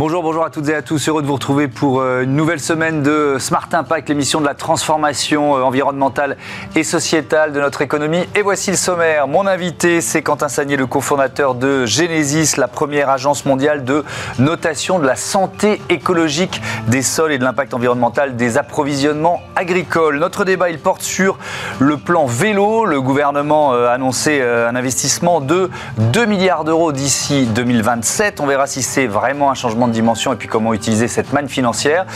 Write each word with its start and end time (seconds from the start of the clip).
Bonjour, 0.00 0.42
à 0.42 0.48
toutes 0.48 0.70
et 0.70 0.74
à 0.74 0.80
tous. 0.80 1.10
Heureux 1.10 1.20
de 1.20 1.26
vous 1.26 1.34
retrouver 1.34 1.68
pour 1.68 2.00
euh, 2.00 2.22
une 2.22 2.34
nouvelle 2.34 2.58
semaine 2.58 3.02
de 3.02 3.36
Smart 3.38 3.68
Impact, 3.70 4.08
l'émission 4.08 4.40
de 4.40 4.46
la 4.46 4.54
transformation 4.54 5.58
euh, 5.58 5.60
environnementale 5.60 6.38
et 6.74 6.84
sociétale 6.84 7.52
de 7.52 7.60
notre 7.60 7.82
économie. 7.82 8.24
Et 8.34 8.40
voici 8.40 8.70
le 8.70 8.78
sommaire. 8.78 9.28
Mon 9.28 9.46
invité, 9.46 10.00
c'est 10.00 10.22
Quentin 10.22 10.48
Sagnier, 10.48 10.78
le 10.78 10.86
cofondateur 10.86 11.54
de 11.54 11.84
Genesis, 11.84 12.56
la 12.56 12.66
première 12.66 13.10
agence 13.10 13.44
mondiale 13.44 13.84
de 13.84 14.02
notation 14.38 15.00
de 15.00 15.06
la 15.06 15.16
santé 15.16 15.82
écologique 15.90 16.62
des 16.88 17.02
sols 17.02 17.32
et 17.32 17.38
de 17.38 17.44
l'impact 17.44 17.74
environnemental 17.74 18.36
des 18.36 18.56
approvisionnements 18.56 19.42
agricoles. 19.54 20.18
Notre 20.18 20.46
débat, 20.46 20.70
il 20.70 20.78
porte 20.78 21.02
sur 21.02 21.38
le 21.78 21.98
plan 21.98 22.24
vélo. 22.24 22.86
Le 22.86 23.02
gouvernement 23.02 23.74
euh, 23.74 23.88
a 23.88 23.92
annoncé 23.92 24.40
un 24.40 24.74
investissement 24.74 25.42
de 25.42 25.68
2 25.98 26.24
milliards 26.24 26.64
d'euros 26.64 26.90
d'ici 26.92 27.44
2027. 27.44 28.40
On 28.40 28.46
verra 28.46 28.66
si 28.66 28.82
c'est 28.82 29.06
vraiment 29.06 29.50
un 29.50 29.54
changement 29.54 29.89
dimension 29.90 30.32
et 30.32 30.36
puis 30.36 30.48
comment 30.48 30.74
utiliser 30.74 31.08
cette 31.08 31.32
manne 31.32 31.48
financière. 31.48 32.06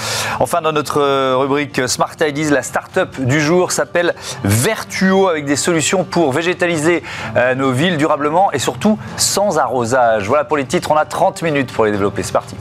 Enfin, 0.41 0.61
dans 0.61 0.73
notre 0.73 1.01
euh, 1.01 1.37
rubrique 1.37 1.89
Smart 1.89 2.15
Ideas, 2.21 2.51
la 2.51 2.63
start-up 2.63 3.21
du 3.21 3.41
jour 3.41 3.73
s'appelle 3.73 4.15
Vertuo 4.45 5.29
avec 5.29 5.45
des 5.45 5.57
solutions 5.57 6.05
pour 6.05 6.33
végétaliser 6.33 7.03
euh, 7.37 7.55
nos 7.55 7.73
villes 7.73 7.97
durablement 7.97 8.53
et 8.53 8.59
surtout 8.59 8.99
sans 9.17 9.59
arrosage. 9.59 10.27
Voilà 10.27 10.45
pour 10.45 10.57
les 10.57 10.65
titres, 10.65 10.91
on 10.91 10.97
a 10.97 11.05
30 11.05 11.43
minutes 11.43 11.73
pour 11.73 11.85
les 11.85 11.93
développer. 11.93 12.23
C'est 12.23 12.33
parti. 12.33 12.57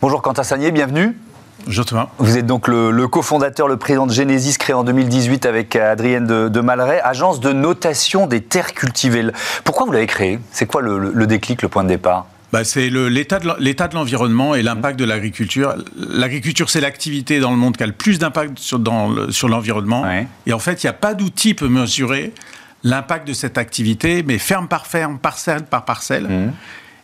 Bonjour 0.00 0.20
Quentin 0.20 0.42
Sagnier, 0.42 0.72
bienvenue. 0.72 1.16
Bonjour 1.64 1.84
Thomas. 1.84 2.08
Vous 2.18 2.36
êtes 2.36 2.46
donc 2.46 2.66
le, 2.66 3.06
cofondateur, 3.06 3.68
le 3.68 3.76
président 3.76 4.06
de 4.06 4.12
Genesis, 4.12 4.58
créé 4.58 4.74
en 4.74 4.82
2018 4.82 5.46
avec 5.46 5.76
Adrienne 5.76 6.26
de, 6.26 6.48
de 6.48 6.60
Malray, 6.60 7.00
agence 7.04 7.40
de 7.40 7.52
notation 7.52 8.26
des 8.26 8.40
terres 8.40 8.74
cultivées. 8.74 9.24
Pourquoi 9.64 9.86
vous 9.86 9.92
l'avez 9.92 10.06
créé? 10.06 10.38
C'est 10.50 10.66
quoi 10.66 10.82
le, 10.82 11.26
déclic, 11.26 11.62
le 11.62 11.68
point 11.68 11.84
de 11.84 11.88
départ? 11.88 12.26
Bah, 12.52 12.64
c'est 12.64 12.90
l'état 12.90 13.38
de 13.38 13.94
l'environnement 13.94 14.54
et 14.54 14.62
l'impact 14.62 14.98
de 14.98 15.04
l'agriculture. 15.04 15.74
L'agriculture, 15.96 16.68
c'est 16.68 16.80
l'activité 16.80 17.38
dans 17.38 17.50
le 17.50 17.56
monde 17.56 17.76
qui 17.76 17.82
a 17.82 17.86
le 17.86 17.92
plus 17.92 18.18
d'impact 18.18 18.58
sur, 18.58 18.80
sur 19.30 19.48
l'environnement. 19.48 20.04
Et 20.46 20.52
en 20.52 20.58
fait, 20.58 20.82
il 20.82 20.86
n'y 20.86 20.90
a 20.90 20.94
pas 20.94 21.14
d'outil 21.14 21.54
pour 21.54 21.68
mesurer 21.68 22.34
l'impact 22.84 23.26
de 23.28 23.32
cette 23.32 23.58
activité, 23.58 24.24
mais 24.26 24.38
ferme 24.38 24.66
par 24.66 24.86
ferme, 24.86 25.18
parcelle 25.18 25.62
par 25.62 25.84
parcelle. 25.84 26.24
Mmh. 26.24 26.52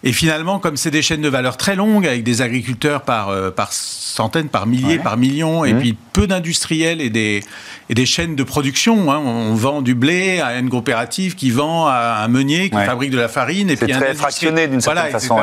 Et 0.04 0.12
finalement, 0.12 0.60
comme 0.60 0.76
c'est 0.76 0.92
des 0.92 1.02
chaînes 1.02 1.22
de 1.22 1.28
valeur 1.28 1.56
très 1.56 1.74
longues, 1.74 2.06
avec 2.06 2.22
des 2.22 2.40
agriculteurs 2.40 3.02
par, 3.02 3.30
euh, 3.30 3.50
par 3.50 3.72
centaines, 3.72 4.48
par 4.48 4.66
milliers, 4.66 4.98
par 4.98 5.16
millions, 5.16 5.64
et 5.64 5.72
mmh. 5.72 5.78
puis 5.78 5.96
peu 6.12 6.28
d'industriels 6.28 7.00
et 7.00 7.10
des, 7.10 7.42
et 7.90 7.94
des 7.94 8.06
chaînes 8.06 8.36
de 8.36 8.42
production. 8.44 9.10
Hein. 9.10 9.18
On 9.18 9.54
vend 9.54 9.82
du 9.82 9.96
blé 9.96 10.40
à 10.40 10.56
une 10.58 10.70
coopérative 10.70 11.34
qui 11.34 11.50
vend 11.50 11.88
à 11.88 12.22
un 12.24 12.28
meunier 12.28 12.70
qui 12.70 12.76
fabrique 12.76 13.10
de 13.10 13.18
la 13.18 13.28
farine. 13.28 13.74
C'est 13.76 13.88
très 13.88 14.14
fractionné 14.14 14.68
d'une 14.68 14.80
certaine 14.80 15.10
façon. 15.10 15.36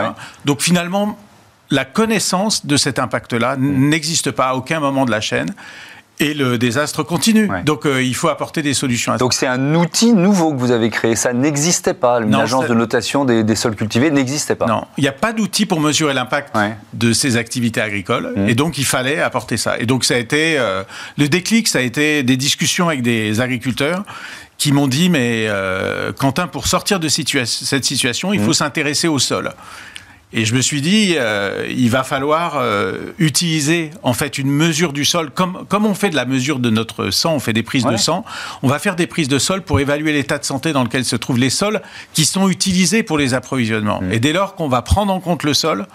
Donc 0.46 0.62
finalement, 0.62 1.20
la 1.70 1.84
connaissance 1.84 2.66
de 2.66 2.78
cet 2.78 2.98
impact-là 2.98 3.58
mmh. 3.58 3.90
n'existe 3.90 4.32
pas 4.32 4.48
à 4.48 4.54
aucun 4.54 4.80
moment 4.80 5.04
de 5.06 5.12
la 5.12 5.20
chaîne 5.20 5.54
et 6.20 6.34
le 6.34 6.58
désastre 6.58 7.04
continue. 7.04 7.50
Donc 7.66 7.86
euh, 7.86 8.02
il 8.02 8.16
faut 8.16 8.30
apporter 8.30 8.62
des 8.62 8.74
solutions. 8.74 9.14
À 9.14 9.18
Donc 9.18 9.34
c'est 9.34 9.48
un 9.48 9.76
outil 9.76 10.14
nouveau 10.14 10.54
que 10.54 10.58
vous 10.58 10.72
avez 10.72 10.90
créé. 10.90 11.16
Ça 11.16 11.34
n'existait 11.34 11.94
pas. 11.94 12.20
Une 12.22 12.36
agence 12.36 12.68
de 12.68 12.74
notation 12.74 13.26
des, 13.26 13.56
sols 13.56 13.76
cultivés 13.76 14.12
n'existait 14.12 14.56
pas. 14.56 14.66
Non, 14.66 14.86
il 14.98 15.02
n'y 15.02 15.08
a 15.08 15.14
pas 15.14 15.34
d'outil 15.34 15.66
pour 15.66 15.80
mesurer 15.80 16.14
l'impact 16.14 16.56
de 16.94 17.14
ces 17.14 17.38
activités 17.38 17.82
agricoles. 17.82 18.34
Mmh. 18.36 18.50
Et 18.50 18.56
donc 18.56 18.78
il 18.78 18.86
fallait 18.86 19.22
apporter 19.22 19.58
ça. 19.58 19.78
Et 19.80 19.86
donc 19.86 20.06
ça 20.06 20.16
a 20.16 20.18
été 20.18 20.58
euh, 20.58 20.84
le 21.18 21.28
déclic, 21.28 21.68
ça 21.68 21.80
a 21.80 21.82
été 21.82 22.24
des 22.24 22.38
discussions 22.38 22.88
avec 22.88 23.02
des 23.02 23.42
agriculteurs 23.42 24.04
qui 24.58 24.72
m'ont 24.72 24.88
dit 24.88 25.10
mais 25.10 25.48
euh, 25.50 26.14
Quentin, 26.14 26.48
pour 26.48 26.68
sortir 26.68 27.00
de 27.00 27.10
cette 27.10 27.86
situation, 27.86 28.34
il 28.34 28.40
mmh. 28.40 28.46
faut 28.46 28.54
s'intéresser 28.54 29.08
au 29.08 29.20
sol. 29.20 29.54
Et 30.38 30.44
je 30.44 30.54
me 30.54 30.60
suis 30.60 30.82
dit, 30.82 31.16
euh, 31.16 31.66
il 31.70 31.90
va 31.90 32.04
falloir 32.04 32.58
euh, 32.58 33.14
utiliser 33.20 33.92
en 34.04 34.12
fait 34.12 34.38
une 34.38 34.52
mesure 34.52 34.92
du 34.92 35.06
sol, 35.06 35.32
comme, 35.32 35.66
comme 35.70 35.86
on 35.86 35.94
fait 35.94 36.10
de 36.10 36.16
la 36.18 36.26
mesure 36.26 36.60
de 36.60 36.70
notre 36.70 37.10
sang, 37.10 37.36
on 37.36 37.40
fait 37.40 37.54
des 37.54 37.64
prises 37.64 37.86
de 37.86 37.96
sang, 37.96 38.26
on 38.62 38.68
va 38.68 38.78
faire 38.78 38.98
des 38.98 39.08
prises 39.08 39.30
de 39.30 39.40
sol 39.40 39.62
pour 39.62 39.80
évaluer 39.80 40.12
l'état 40.12 40.38
de 40.38 40.44
santé 40.44 40.74
dans 40.74 40.84
lequel 40.84 41.06
se 41.06 41.16
trouvent 41.16 41.38
les 41.38 41.50
sols 41.50 41.82
qui 42.12 42.26
sont 42.26 42.50
utilisés 42.50 43.02
pour 43.02 43.18
les 43.18 43.34
approvisionnements. 43.34 44.02
Mmh. 44.02 44.12
Et 44.12 44.20
dès 44.20 44.34
lors 44.34 44.56
qu'on 44.56 44.68
va 44.68 44.82
prendre 44.82 45.14
en 45.14 45.22
compte 45.22 45.44
le 45.44 45.54
sol, 45.54 45.88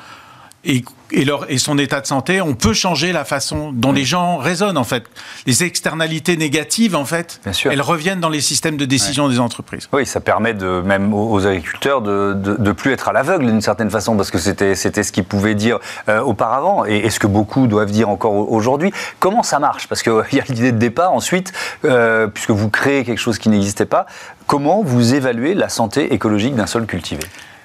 et, 0.64 0.84
et, 1.12 1.58
son 1.58 1.78
état 1.78 2.00
de 2.00 2.06
santé, 2.06 2.42
on 2.42 2.54
peut 2.54 2.74
changer 2.74 3.12
la 3.12 3.24
façon 3.24 3.72
dont 3.72 3.92
les 3.92 4.04
gens 4.04 4.36
raisonnent 4.36 4.76
en 4.76 4.84
fait. 4.84 5.04
Les 5.46 5.64
externalités 5.64 6.36
négatives 6.36 6.94
en 6.94 7.06
fait, 7.06 7.40
elles 7.64 7.80
reviennent 7.80 8.20
dans 8.20 8.28
les 8.28 8.42
systèmes 8.42 8.76
de 8.76 8.84
décision 8.84 9.28
des 9.28 9.40
entreprises. 9.40 9.88
Oui, 9.92 10.04
ça 10.04 10.20
permet 10.20 10.52
de, 10.52 10.82
même 10.82 11.14
aux 11.14 11.46
agriculteurs 11.46 12.02
de 12.02 12.56
ne 12.58 12.72
plus 12.72 12.92
être 12.92 13.08
à 13.08 13.12
l'aveugle 13.12 13.46
d'une 13.46 13.62
certaine 13.62 13.90
façon 13.90 14.16
parce 14.16 14.30
que 14.30 14.38
c'était 14.38 14.74
ce 14.74 15.12
qu'ils 15.12 15.24
pouvaient 15.24 15.54
dire 15.54 15.78
euh, 16.08 16.20
auparavant 16.20 16.84
et, 16.84 17.08
ce 17.08 17.18
que 17.18 17.26
beaucoup 17.26 17.66
doivent 17.66 17.90
dire 17.90 18.10
encore 18.10 18.50
aujourd'hui. 18.52 18.92
Comment 19.18 19.42
ça 19.42 19.58
marche? 19.58 19.88
Parce 19.88 20.02
qu'il 20.02 20.12
y 20.32 20.40
a 20.40 20.44
l'idée 20.48 20.72
de 20.72 20.78
départ 20.78 21.12
ensuite, 21.12 21.52
euh, 21.84 22.26
puisque 22.26 22.50
vous 22.50 22.68
créez 22.68 23.04
quelque 23.04 23.18
chose 23.18 23.38
qui 23.38 23.48
n'existait 23.48 23.86
pas. 23.86 24.06
Comment 24.46 24.82
vous 24.82 25.14
évaluez 25.14 25.54
la 25.54 25.68
santé 25.68 26.12
écologique 26.12 26.54
d'un 26.54 26.66
sol 26.66 26.86
cultivé? 26.86 27.22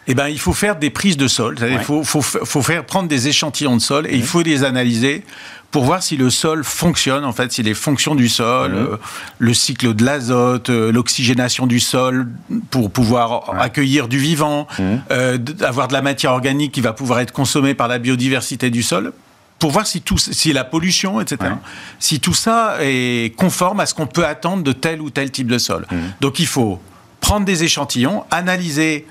Eh 0.07 0.13
ben, 0.13 0.27
il 0.27 0.39
faut 0.39 0.53
faire 0.53 0.75
des 0.75 0.89
prises 0.89 1.17
de 1.17 1.27
sol. 1.27 1.57
Il 1.67 1.79
faut, 1.79 2.03
faut, 2.03 2.21
faut, 2.21 2.61
faire 2.61 2.85
prendre 2.85 3.09
des 3.09 3.27
échantillons 3.27 3.75
de 3.75 3.81
sol 3.81 4.05
et 4.07 4.15
il 4.15 4.23
faut 4.23 4.41
les 4.41 4.63
analyser 4.63 5.23
pour 5.71 5.83
voir 5.83 6.01
si 6.01 6.15
le 6.15 6.29
sol 6.29 6.63
fonctionne, 6.63 7.25
en 7.25 7.33
fait, 7.33 7.51
si 7.51 7.61
les 7.61 7.73
fonctions 7.73 8.15
du 8.15 8.29
sol, 8.29 8.73
euh, 8.73 8.97
le 9.39 9.53
cycle 9.53 9.93
de 9.93 10.05
l'azote, 10.05 10.69
euh, 10.69 10.89
l'oxygénation 10.91 11.67
du 11.67 11.81
sol 11.81 12.29
pour 12.69 12.91
pouvoir 12.91 13.59
accueillir 13.59 14.07
du 14.07 14.17
vivant, 14.17 14.67
euh, 15.11 15.37
avoir 15.61 15.89
de 15.89 15.93
la 15.93 16.01
matière 16.01 16.31
organique 16.31 16.71
qui 16.71 16.79
va 16.79 16.93
pouvoir 16.93 17.19
être 17.19 17.33
consommée 17.33 17.73
par 17.73 17.89
la 17.89 17.97
biodiversité 17.97 18.69
du 18.69 18.83
sol 18.83 19.11
pour 19.59 19.71
voir 19.71 19.85
si, 19.85 20.01
tout, 20.01 20.17
si 20.17 20.53
la 20.53 20.63
pollution, 20.63 21.19
etc., 21.19 21.51
si 21.99 22.21
tout 22.21 22.33
ça 22.33 22.77
est 22.79 23.35
conforme 23.35 23.81
à 23.81 23.85
ce 23.85 23.93
qu'on 23.93 24.07
peut 24.07 24.25
attendre 24.25 24.63
de 24.63 24.71
tel 24.71 25.01
ou 25.01 25.09
tel 25.09 25.29
type 25.31 25.47
de 25.47 25.57
sol. 25.57 25.85
Donc 26.21 26.39
il 26.39 26.47
faut 26.47 26.79
prendre 27.19 27.45
des 27.45 27.65
échantillons, 27.65 28.23
analyser 28.31 29.05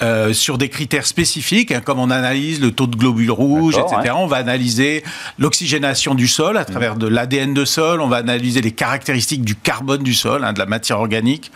euh, 0.00 0.32
sur 0.32 0.58
des 0.58 0.68
critères 0.68 1.06
spécifiques, 1.06 1.72
hein, 1.72 1.80
comme 1.84 1.98
on 1.98 2.10
analyse 2.10 2.60
le 2.60 2.70
taux 2.70 2.86
de 2.86 2.94
globules 2.94 3.30
rouges, 3.30 3.76
etc. 3.76 4.14
On 4.16 4.26
va 4.26 4.36
analyser 4.36 5.02
l'oxygénation 5.38 6.14
du 6.14 6.28
sol 6.28 6.56
à 6.56 6.64
travers 6.64 6.96
de 6.96 7.08
l'ADN 7.08 7.52
de 7.52 7.64
sol, 7.64 8.00
on 8.00 8.06
va 8.06 8.18
analyser 8.18 8.60
les 8.60 8.70
caractéristiques 8.70 9.42
du 9.42 9.56
carbone 9.56 10.02
du 10.02 10.14
sol, 10.14 10.44
hein, 10.44 10.52
de 10.52 10.58
la 10.60 10.66
matière 10.66 11.00
organique, 11.00 11.50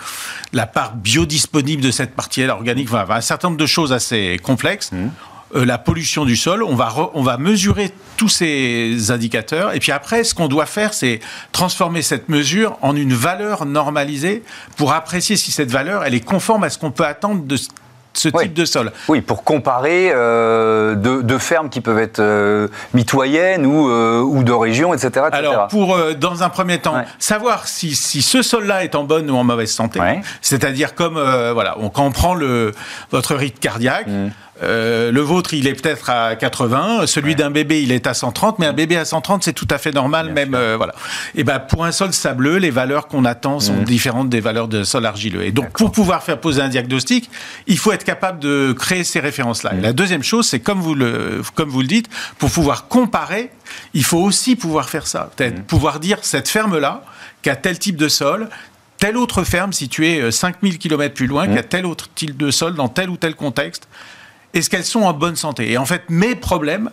la 0.53 0.67
part 0.67 0.97
biodisponible 0.97 1.83
de 1.83 1.91
cette 1.91 2.17
partie 2.17 2.45
organique, 2.45 2.93
enfin, 2.93 3.07
un 3.09 3.21
certain 3.21 3.49
nombre 3.49 3.61
de 3.61 3.67
choses 3.67 3.93
assez 3.93 4.39
complexes. 4.43 4.91
Mmh. 4.91 5.09
Euh, 5.55 5.65
la 5.67 5.79
pollution 5.79 6.25
du 6.25 6.35
sol, 6.35 6.63
on 6.63 6.75
va, 6.75 7.11
on 7.15 7.23
va 7.23 7.37
mesurer 7.37 7.91
tous 8.17 8.29
ces 8.29 9.11
indicateurs, 9.11 9.75
et 9.75 9.81
puis 9.81 9.93
après, 9.93 10.25
ce 10.25 10.35
qu'on 10.35 10.49
doit 10.49 10.67
faire, 10.67 10.95
c'est 10.95 11.21
transformer 11.53 12.03
cette 12.03 12.29
mesure 12.29 12.79
en 12.81 12.97
une 12.97 13.13
valeur 13.13 13.67
normalisée 13.67 14.43
pour 14.77 14.93
apprécier 14.93 15.37
si 15.37 15.53
cette 15.53 15.71
valeur, 15.71 16.05
elle 16.05 16.15
est 16.15 16.25
conforme 16.25 16.65
à 16.65 16.71
ce 16.71 16.79
qu'on 16.79 16.91
peut 16.91 17.05
attendre 17.05 17.45
de 17.45 17.57
ce 18.13 18.29
type 18.29 18.55
de 18.55 18.65
sol. 18.65 18.93
Oui, 19.09 19.21
pour 19.21 19.45
comparer 19.45 20.11
euh, 20.13 20.95
deux, 20.95 21.39
fermes 21.39 21.69
qui 21.69 21.81
peuvent 21.81 21.99
être 21.99 22.21
euh, 22.21 22.69
mitoyennes 22.95 23.67
ou, 23.67 23.89
euh, 23.89 24.21
ou 24.21 24.45
de 24.45 24.53
régions, 24.53 24.95
etc., 24.95 25.27
Alors, 25.33 25.69
pour, 25.69 25.99
dans 26.19 26.43
un 26.43 26.49
premier 26.49 26.79
temps, 26.79 27.05
savoir 27.19 27.67
si, 27.69 27.95
si 27.95 28.23
ce 28.23 28.43
sol-là 28.43 28.85
est 28.85 28.95
en 28.95 29.05
bonne 29.05 29.31
ou 29.31 29.37
en 29.37 29.45
mauvaise 29.45 29.71
santé, 29.71 30.01
c'est-à-dire 30.41 30.95
comme, 30.95 31.15
voilà, 31.53 31.77
on, 31.79 31.89
quand 31.89 32.05
on 32.05 32.13
prend 32.13 32.35
le, 32.35 32.73
votre 33.11 33.35
rythme 33.35 33.59
cardiaque, 33.59 34.07
mmh. 34.07 34.31
Euh, 34.63 35.11
le 35.11 35.21
vôtre, 35.21 35.55
il 35.55 35.67
est 35.67 35.75
peut-être 35.75 36.11
à 36.11 36.37
80, 36.37 37.07
celui 37.07 37.35
d'un 37.35 37.51
bébé, 37.51 37.83
il 37.83 37.93
est 37.93 38.07
à 38.07 38.15
130, 38.15 38.59
mais 38.59 38.67
un 38.67 38.73
bébé 38.73 38.97
à 38.97 39.05
130, 39.05 39.43
c'est 39.43 39.53
tout 39.53 39.69
à 39.71 39.79
fait 39.79 39.93
normal, 39.93 40.33
même 40.33 40.55
euh, 40.55 40.77
voilà. 40.77 40.95
Et 41.35 41.45
ben 41.45 41.59
pour 41.59 41.85
un 41.85 41.93
sol 41.93 42.13
sableux, 42.13 42.57
les 42.57 42.71
valeurs 42.71 43.09
qu'on 43.09 43.25
attend 43.25 43.61
sont 43.61 43.75
mmh. 43.75 43.85
différentes 43.85 44.29
des 44.29 44.41
valeurs 44.41 44.69
de 44.69 44.85
sol 44.85 45.05
argileux. 45.07 45.45
Et 45.45 45.53
donc 45.53 45.71
pour 45.71 45.91
pouvoir 45.91 46.23
faire 46.23 46.39
poser 46.39 46.63
un 46.63 46.69
diagnostic, 46.69 47.31
il 47.67 47.79
faut 47.79 47.93
être 47.93 48.05
capable 48.05 48.39
de 48.39 48.73
créer 48.73 49.05
ces 49.05 49.21
références-là. 49.21 49.73
Mmh. 49.73 49.81
la 49.81 49.93
deuxième 49.93 50.23
chose, 50.23 50.47
c'est 50.47 50.61
comme 50.61 50.81
vous 50.81 50.95
le 50.95 51.43
comme 51.55 51.69
vous 51.69 51.81
le 51.81 51.89
dites, 51.89 52.09
pour 52.39 52.51
pouvoir 52.51 52.89
comparer, 52.89 53.51
il 53.95 54.05
faut 54.05 54.21
aussi 54.21 54.55
pouvoir 54.55 54.89
faire 54.89 55.07
ça, 55.07 55.31
peut-être 55.37 55.61
mmh. 55.61 55.65
pouvoir 55.65 56.01
dire 56.01 56.19
cette 56.23 56.49
ferme-là 56.49 57.03
qui 57.43 57.51
a 57.51 57.57
tel 57.57 57.79
type 57.79 57.97
de 57.97 58.09
sol, 58.09 58.49
telle 58.99 59.17
autre 59.17 59.43
ferme 59.43 59.73
située 59.73 60.31
5000 60.31 60.75
euh, 60.75 60.77
km 60.77 61.15
plus 61.15 61.27
loin, 61.27 61.49
qui 61.49 61.59
a 61.59 61.65
tel 61.65 61.87
autre 61.87 62.09
type 62.15 62.37
de 62.37 62.53
sol 62.53 62.75
dans 62.75 62.89
tel 62.89 63.11
ou 63.11 63.17
tel 63.17 63.35
contexte 63.35 63.89
est-ce 64.55 64.71
qu'elles 64.71 64.85
sont 64.85 65.03
en 65.03 65.13
bonne 65.13 65.37
santé? 65.37 65.71
Et 65.73 65.79
en 65.79 65.87
fait, 65.87 66.03
mes 66.09 66.35
problèmes, 66.35 66.91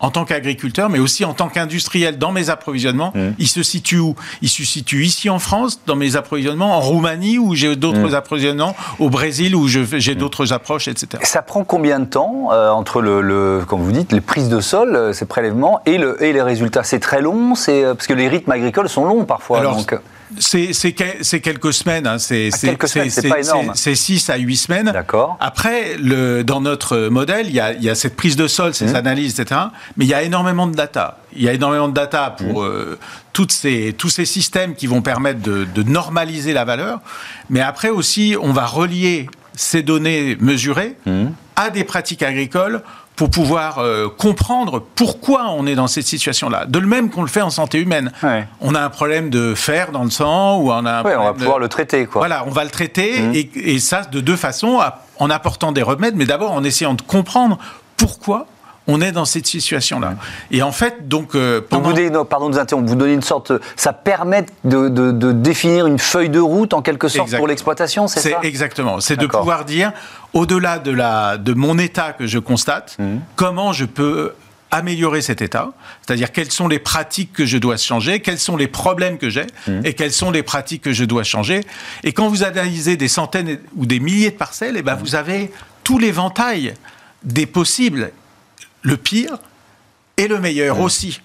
en 0.00 0.10
tant 0.10 0.24
qu'agriculteur, 0.24 0.88
mais 0.88 0.98
aussi 0.98 1.24
en 1.24 1.34
tant 1.34 1.48
qu'industriel 1.48 2.16
dans 2.18 2.32
mes 2.32 2.48
approvisionnements, 2.48 3.12
mmh. 3.14 3.34
ils 3.38 3.48
se 3.48 3.62
situent 3.62 3.98
où? 3.98 4.16
Ils 4.40 4.48
se 4.48 4.64
situent 4.64 5.04
ici 5.04 5.28
en 5.28 5.38
France, 5.38 5.80
dans 5.86 5.96
mes 5.96 6.16
approvisionnements, 6.16 6.76
en 6.76 6.80
Roumanie, 6.80 7.38
où 7.38 7.54
j'ai 7.54 7.76
d'autres 7.76 8.10
mmh. 8.10 8.14
approvisionnements, 8.14 8.74
au 8.98 9.10
Brésil, 9.10 9.54
où 9.54 9.68
j'ai 9.68 9.82
mmh. 9.82 10.14
d'autres 10.18 10.52
approches, 10.54 10.88
etc. 10.88 11.22
Ça 11.22 11.42
prend 11.42 11.64
combien 11.64 12.00
de 12.00 12.06
temps 12.06 12.48
euh, 12.52 12.70
entre, 12.70 13.02
le, 13.02 13.62
comme 13.66 13.82
vous 13.82 13.92
dites, 13.92 14.12
les 14.12 14.22
prises 14.22 14.48
de 14.48 14.60
sol, 14.60 14.96
euh, 14.96 15.12
ces 15.12 15.26
prélèvements, 15.26 15.80
et, 15.84 15.98
le, 15.98 16.22
et 16.22 16.32
les 16.32 16.42
résultats? 16.42 16.82
C'est 16.82 17.00
très 17.00 17.20
long 17.20 17.54
c'est, 17.54 17.84
euh, 17.84 17.94
Parce 17.94 18.06
que 18.06 18.14
les 18.14 18.28
rythmes 18.28 18.52
agricoles 18.52 18.88
sont 18.88 19.04
longs 19.04 19.24
parfois. 19.24 19.60
donc... 19.60 19.94
c'est 20.38 20.92
quelques 20.92 21.72
semaines. 21.72 22.06
Hein. 22.06 22.18
C'est 22.18 22.50
ah, 22.64 23.28
pas 23.28 23.40
énorme. 23.40 23.72
C'est 23.74 23.94
6 23.94 24.30
à 24.30 24.36
8 24.36 24.56
semaines. 24.56 24.90
D'accord. 24.92 25.36
Après, 25.40 25.96
le, 25.96 26.42
dans 26.42 26.60
notre 26.60 27.08
modèle, 27.08 27.46
il 27.48 27.54
y, 27.54 27.60
a, 27.60 27.72
il 27.72 27.82
y 27.82 27.90
a 27.90 27.94
cette 27.94 28.16
prise 28.16 28.36
de 28.36 28.46
sol, 28.46 28.74
ces 28.74 28.92
mmh. 28.92 28.96
analyses, 28.96 29.40
etc. 29.40 29.60
Mais 29.96 30.04
il 30.04 30.08
y 30.08 30.14
a 30.14 30.22
énormément 30.22 30.66
de 30.66 30.74
data. 30.74 31.18
Il 31.34 31.42
y 31.42 31.48
a 31.48 31.52
énormément 31.52 31.88
de 31.88 31.94
data 31.94 32.34
pour 32.36 32.62
mmh. 32.62 32.66
euh, 32.66 32.98
toutes 33.32 33.52
ces, 33.52 33.94
tous 33.96 34.08
ces 34.08 34.24
systèmes 34.24 34.74
qui 34.74 34.86
vont 34.86 35.02
permettre 35.02 35.40
de, 35.40 35.64
de 35.64 35.82
normaliser 35.82 36.52
la 36.52 36.64
valeur. 36.64 37.00
Mais 37.48 37.60
après 37.60 37.90
aussi, 37.90 38.36
on 38.40 38.52
va 38.52 38.66
relier 38.66 39.28
ces 39.54 39.82
données 39.82 40.36
mesurées 40.40 40.96
mmh. 41.06 41.26
à 41.56 41.70
des 41.70 41.84
pratiques 41.84 42.22
agricoles 42.22 42.82
pour 43.20 43.28
pouvoir 43.28 43.80
euh, 43.80 44.08
comprendre 44.08 44.82
pourquoi 44.94 45.50
on 45.50 45.66
est 45.66 45.74
dans 45.74 45.88
cette 45.88 46.06
situation-là. 46.06 46.64
De 46.64 46.78
le 46.78 46.86
même 46.86 47.10
qu'on 47.10 47.20
le 47.20 47.28
fait 47.28 47.42
en 47.42 47.50
santé 47.50 47.78
humaine. 47.78 48.12
On 48.62 48.74
a 48.74 48.80
un 48.80 48.88
problème 48.88 49.28
de 49.28 49.54
fer 49.54 49.92
dans 49.92 50.04
le 50.04 50.10
sang 50.10 50.56
ou 50.56 50.72
on 50.72 50.86
a 50.86 50.90
un 50.90 51.04
on 51.04 51.24
va 51.24 51.34
pouvoir 51.34 51.58
le 51.58 51.68
traiter. 51.68 52.06
Quoi. 52.06 52.22
Voilà, 52.22 52.44
on 52.46 52.50
va 52.50 52.64
le 52.64 52.70
traiter 52.70 53.20
mmh. 53.20 53.34
et, 53.34 53.50
et, 53.74 53.78
ça 53.78 54.04
de 54.10 54.20
deux 54.20 54.36
façons, 54.36 54.80
en 55.18 55.28
apportant 55.28 55.70
des 55.70 55.82
remèdes, 55.82 56.16
mais 56.16 56.24
d'abord 56.24 56.52
en 56.52 56.64
essayant 56.64 56.94
de 56.94 57.02
comprendre 57.02 57.58
pourquoi 57.98 58.46
on 58.86 59.00
est 59.00 59.12
dans 59.12 59.24
cette 59.24 59.46
situation-là. 59.46 60.14
Et 60.50 60.62
en 60.62 60.72
fait, 60.72 61.08
donc. 61.08 61.34
Euh, 61.34 61.60
pendant... 61.60 61.90
vous, 61.90 62.24
pardon 62.24 62.50
de 62.50 62.86
vous 62.86 62.94
donnez 62.94 63.14
une 63.14 63.22
sorte. 63.22 63.52
Ça 63.76 63.92
permet 63.92 64.46
de, 64.64 65.32
définir 65.32 65.86
une 65.86 65.98
feuille 65.98 66.30
de 66.30 66.40
route, 66.40 66.74
en 66.74 66.82
quelque 66.82 67.08
sorte, 67.08 67.34
pour 67.36 67.46
l'exploitation, 67.46 68.08
c'est 68.08 68.20
ça? 68.20 68.40
Exactement. 68.42 69.00
C'est 69.00 69.16
de 69.16 69.26
pouvoir 69.26 69.64
dire, 69.64 69.92
au-delà 70.32 70.78
de, 70.78 70.90
la, 70.90 71.36
de 71.36 71.52
mon 71.52 71.78
état 71.78 72.12
que 72.12 72.26
je 72.26 72.38
constate, 72.38 72.96
mmh. 72.98 73.18
comment 73.36 73.72
je 73.72 73.84
peux 73.84 74.34
améliorer 74.72 75.20
cet 75.20 75.42
état, 75.42 75.72
c'est-à-dire 76.00 76.30
quelles 76.30 76.52
sont 76.52 76.68
les 76.68 76.78
pratiques 76.78 77.32
que 77.32 77.44
je 77.44 77.58
dois 77.58 77.76
changer, 77.76 78.20
quels 78.20 78.38
sont 78.38 78.56
les 78.56 78.68
problèmes 78.68 79.18
que 79.18 79.28
j'ai 79.28 79.46
mmh. 79.66 79.80
et 79.84 79.94
quelles 79.94 80.12
sont 80.12 80.30
les 80.30 80.44
pratiques 80.44 80.82
que 80.82 80.92
je 80.92 81.04
dois 81.04 81.24
changer. 81.24 81.62
Et 82.04 82.12
quand 82.12 82.28
vous 82.28 82.44
analysez 82.44 82.96
des 82.96 83.08
centaines 83.08 83.58
ou 83.76 83.84
des 83.84 83.98
milliers 83.98 84.30
de 84.30 84.36
parcelles, 84.36 84.76
et 84.76 84.80
eh 84.80 84.82
ben 84.82 84.94
mmh. 84.94 85.00
vous 85.00 85.14
avez 85.16 85.50
tout 85.82 85.98
l'éventail 85.98 86.74
des 87.24 87.46
possibles 87.46 88.12
le 88.82 88.96
pire 88.96 89.38
et 90.16 90.28
le 90.28 90.38
meilleur 90.38 90.80
aussi. 90.80 91.20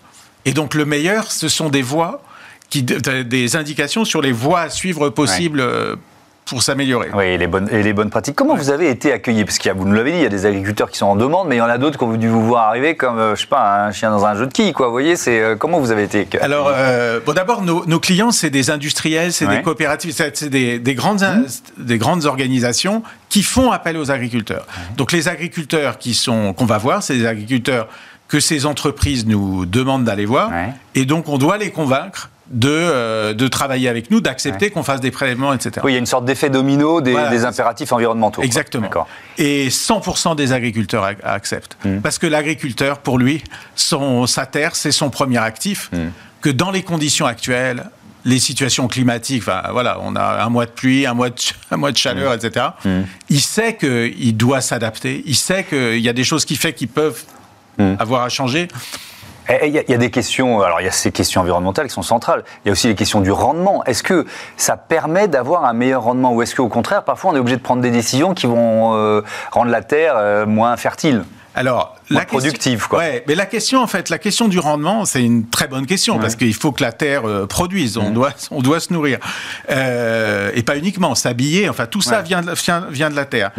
Et 0.45 0.53
donc 0.53 0.73
le 0.73 0.85
meilleur, 0.85 1.31
ce 1.31 1.47
sont 1.47 1.69
des 1.69 1.81
voies, 1.81 2.23
qui, 2.69 2.83
des 2.83 3.55
indications 3.55 4.05
sur 4.05 4.21
les 4.21 4.31
voies 4.31 4.61
à 4.61 4.69
suivre 4.69 5.09
possibles. 5.09 5.59
Euh, 5.59 5.95
pour 6.45 6.61
s'améliorer. 6.61 7.09
Oui, 7.13 7.25
et 7.25 7.37
les 7.37 7.47
bonnes, 7.47 7.67
et 7.71 7.81
les 7.81 7.93
bonnes 7.93 8.09
pratiques. 8.09 8.35
Comment 8.35 8.55
vous 8.55 8.69
avez 8.69 8.89
été 8.89 9.11
accueilli? 9.11 9.43
Parce 9.45 9.57
a, 9.67 9.73
vous 9.73 9.85
nous 9.85 9.93
l'avez 9.93 10.11
dit, 10.11 10.17
il 10.19 10.23
y 10.23 10.27
a 10.27 10.29
des 10.29 10.45
agriculteurs 10.45 10.91
qui 10.91 10.97
sont 10.97 11.07
en 11.07 11.15
demande, 11.15 11.47
mais 11.47 11.55
il 11.55 11.59
y 11.59 11.61
en 11.61 11.65
a 11.65 11.77
d'autres 11.77 11.97
qui 11.97 12.03
ont 12.03 12.13
dû 12.13 12.29
vous 12.29 12.45
voir 12.45 12.67
arriver 12.67 12.95
comme, 12.95 13.17
euh, 13.17 13.35
je 13.35 13.41
sais 13.41 13.47
pas, 13.47 13.85
un 13.85 13.91
chien 13.91 14.11
dans 14.11 14.25
un 14.25 14.35
jeu 14.35 14.45
de 14.45 14.53
quilles, 14.53 14.73
quoi. 14.73 14.85
Vous 14.85 14.91
voyez, 14.91 15.15
c'est 15.15 15.39
euh, 15.39 15.55
comment 15.55 15.79
vous 15.79 15.91
avez 15.91 16.03
été 16.03 16.27
Alors, 16.39 16.71
bon, 17.25 17.33
d'abord, 17.33 17.63
nos, 17.63 17.99
clients, 17.99 18.31
c'est 18.31 18.51
des 18.51 18.69
industriels, 18.69 19.33
c'est 19.33 19.47
des 19.47 19.61
coopératives, 19.61 20.13
c'est 20.13 20.49
des, 20.49 20.77
des, 20.79 20.95
grandes, 20.95 21.21
mmh. 21.21 21.83
des 21.83 21.97
grandes 21.97 22.25
organisations 22.25 23.01
qui 23.29 23.41
font 23.41 23.71
appel 23.71 23.97
aux 23.97 24.11
agriculteurs. 24.11 24.67
Donc 24.97 25.11
les 25.11 25.27
agriculteurs 25.27 25.97
qui 25.97 26.13
sont 26.13 26.53
qu'on 26.53 26.65
va 26.65 26.77
voir, 26.77 27.01
c'est 27.01 27.17
des 27.17 27.25
agriculteurs 27.25 27.87
que 28.27 28.39
ces 28.39 28.65
entreprises 28.65 29.25
nous 29.25 29.65
demandent 29.65 30.03
d'aller 30.03 30.25
voir, 30.25 30.51
et 30.93 31.05
donc 31.05 31.27
on 31.27 31.37
doit 31.37 31.57
les 31.57 31.71
convaincre 31.71 32.29
de, 32.49 32.69
euh, 32.69 33.33
de 33.33 33.47
travailler 33.47 33.89
avec 33.89 34.11
nous, 34.11 34.21
d'accepter 34.21 34.69
qu'on 34.69 34.83
fasse 34.83 35.01
des 35.01 35.11
prélèvements, 35.11 35.53
etc. 35.53 35.81
Oui, 35.83 35.91
il 35.91 35.93
y 35.93 35.97
a 35.97 35.99
une 35.99 36.05
sorte 36.05 36.25
d'effet 36.25 36.49
domino 36.49 37.01
des, 37.01 37.45
impératifs 37.45 37.91
environnementaux. 37.91 38.41
Exactement. 38.41 38.89
Et 39.37 39.69
100% 39.69 40.35
des 40.35 40.53
agriculteurs 40.53 41.09
acceptent. 41.23 41.77
Mmh. 41.83 41.99
Parce 41.99 42.19
que 42.19 42.27
l'agriculteur, 42.27 42.99
pour 42.99 43.17
lui, 43.17 43.43
son, 43.75 44.27
sa 44.27 44.45
terre, 44.45 44.75
c'est 44.75 44.91
son 44.91 45.09
premier 45.09 45.39
actif, 45.39 45.89
mmh. 45.91 45.97
que 46.41 46.49
dans 46.49 46.71
les 46.71 46.83
conditions 46.83 47.25
actuelles, 47.25 47.89
les 48.25 48.39
situations 48.39 48.87
climatiques, 48.87 49.43
enfin, 49.43 49.61
voilà, 49.71 49.99
on 50.01 50.15
a 50.15 50.43
un 50.43 50.49
mois 50.49 50.65
de 50.65 50.71
pluie, 50.71 51.05
un 51.05 51.13
mois 51.13 51.29
de, 51.29 51.35
un 51.69 51.77
mois 51.77 51.91
de 51.91 51.97
chaleur, 51.97 52.31
mm. 52.31 52.35
etc. 52.35 52.65
Il 53.29 53.39
sait 53.39 53.77
qu'il 53.77 54.35
doit 54.35 54.61
s'adapter, 54.61 55.21
il 55.27 55.35
sait 55.35 55.63
qu'il 55.63 55.99
y 55.99 56.09
a 56.09 56.13
des 56.13 56.23
choses 56.23 56.43
qui 56.43 56.55
fait 56.55 56.73
qu'ils 56.73 56.87
peuvent 56.87 57.23
avoir 57.99 58.23
à 58.23 58.29
changer. 58.29 58.67
Il 59.63 59.69
y, 59.69 59.93
a 59.93 59.97
des 59.97 60.09
questions, 60.09 60.61
alors 60.61 60.81
il 60.81 60.85
y 60.85 60.87
a 60.87 60.91
ces 60.91 61.11
questions 61.11 61.41
environnementales 61.41 61.87
qui 61.87 61.93
sont 61.93 62.01
centrales, 62.01 62.43
il 62.63 62.67
y 62.67 62.69
a 62.69 62.71
aussi 62.71 62.87
les 62.87 62.95
questions 62.95 63.21
du 63.21 63.31
rendement. 63.31 63.83
Est-ce 63.85 64.01
que 64.01 64.25
ça 64.57 64.75
permet 64.75 65.27
d'avoir 65.27 65.65
un 65.65 65.73
meilleur 65.73 66.03
rendement 66.03 66.33
ou 66.33 66.41
est-ce 66.41 66.55
qu'au 66.55 66.67
contraire, 66.67 67.03
parfois 67.03 67.31
on 67.31 67.35
est 67.35 67.39
obligé 67.39 67.57
de 67.57 67.61
prendre 67.61 67.81
des 67.81 67.91
décisions 67.91 68.33
qui 68.33 68.47
vont 68.47 68.95
euh, 68.95 69.21
rendre 69.51 69.69
la 69.69 69.83
terre 69.83 70.15
euh, 70.17 70.45
moins 70.47 70.75
fertile 70.77 71.23
alors, 71.55 71.95
la 72.09 72.25
productive, 72.25 72.87
quoi. 72.89 72.99
Ouais, 72.99 73.23
mais 73.27 73.33
la 73.35 73.45
question, 73.45 73.81
en 73.81 73.87
fait, 73.87 74.09
la 74.09 74.17
question 74.17 74.49
du 74.49 74.59
rendement, 74.59 75.05
c'est 75.05 75.23
une 75.23 75.47
très 75.47 75.67
bonne 75.67 75.85
question 75.85 76.19
parce 76.19 76.35
qu'il 76.35 76.53
faut 76.53 76.73
que 76.73 76.83
la 76.83 76.91
terre 76.91 77.25
euh, 77.25 77.47
produise. 77.47 77.97
On 77.97 78.09
doit, 78.09 78.33
on 78.51 78.61
doit 78.61 78.81
se 78.81 78.91
nourrir 78.91 79.19
euh, 79.69 80.51
et 80.53 80.63
pas 80.63 80.75
uniquement 80.75 81.15
s'habiller. 81.15 81.69
Enfin, 81.69 81.85
tout 81.85 82.01
ça 82.01 82.21
vient, 82.21 82.41
de, 82.41 82.53
vient, 82.91 83.09
de 83.09 83.15
la 83.15 83.25
terre. 83.25 83.51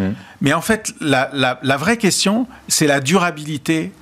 Mais 0.43 0.53
en 0.53 0.61
fait, 0.61 0.93
la, 1.01 1.31
la, 1.33 1.77
vraie 1.79 1.97
question, 1.97 2.47
c'est 2.69 2.87
la 2.87 3.01
durabilité 3.01 3.93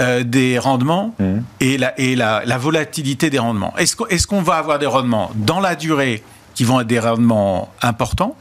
euh, 0.00 0.24
des 0.24 0.58
rendements 0.58 1.14
et, 1.60 1.78
la, 1.78 1.98
et 1.98 2.16
la, 2.16 2.58
volatilité 2.58 3.30
des 3.30 3.38
rendements. 3.38 3.74
Est-ce 3.78 4.26
qu'on 4.26 4.42
va 4.42 4.54
avoir 4.54 4.78
des 4.78 4.86
rendements 4.86 5.30
dans 5.34 5.60
la 5.60 5.74
durée 5.76 6.22
qui 6.54 6.64
vont 6.64 6.80
être 6.80 6.86
des 6.86 7.00
rendements 7.00 7.72
importants 7.82 8.36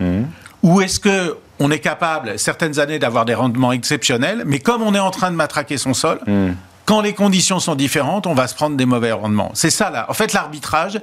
ou 0.64 0.80
est-ce 0.82 1.00
que 1.00 1.38
on 1.60 1.72
est 1.72 1.80
capable, 1.80 2.40
certaines 2.40 2.80
années, 2.80 3.00
d'avoir 3.00 3.26
des 3.26 3.36
rendements 3.36 3.72
exceptionnels, 3.72 4.44
mais 4.46 4.60
comme 4.60 4.82
on 4.82 4.96
est 4.96 5.00
en 5.00 5.12
train 5.12 5.30
de 5.32 5.36
matraquer 5.36 5.78
son 5.78 5.94
sol, 5.94 6.20
hmm. 6.26 6.54
quand 6.86 7.02
les 7.02 7.14
conditions 7.14 7.60
sont 7.60 7.76
différentes, 7.76 8.28
on 8.28 8.34
va 8.34 8.48
se 8.48 8.56
prendre 8.56 8.76
des 8.76 8.86
mauvais 8.86 9.12
rendements. 9.12 9.52
C'est 9.54 9.70
ça, 9.70 9.90
là. 9.90 10.06
En 10.10 10.14
fait, 10.14 10.34
l'arbitrage, 10.34 11.00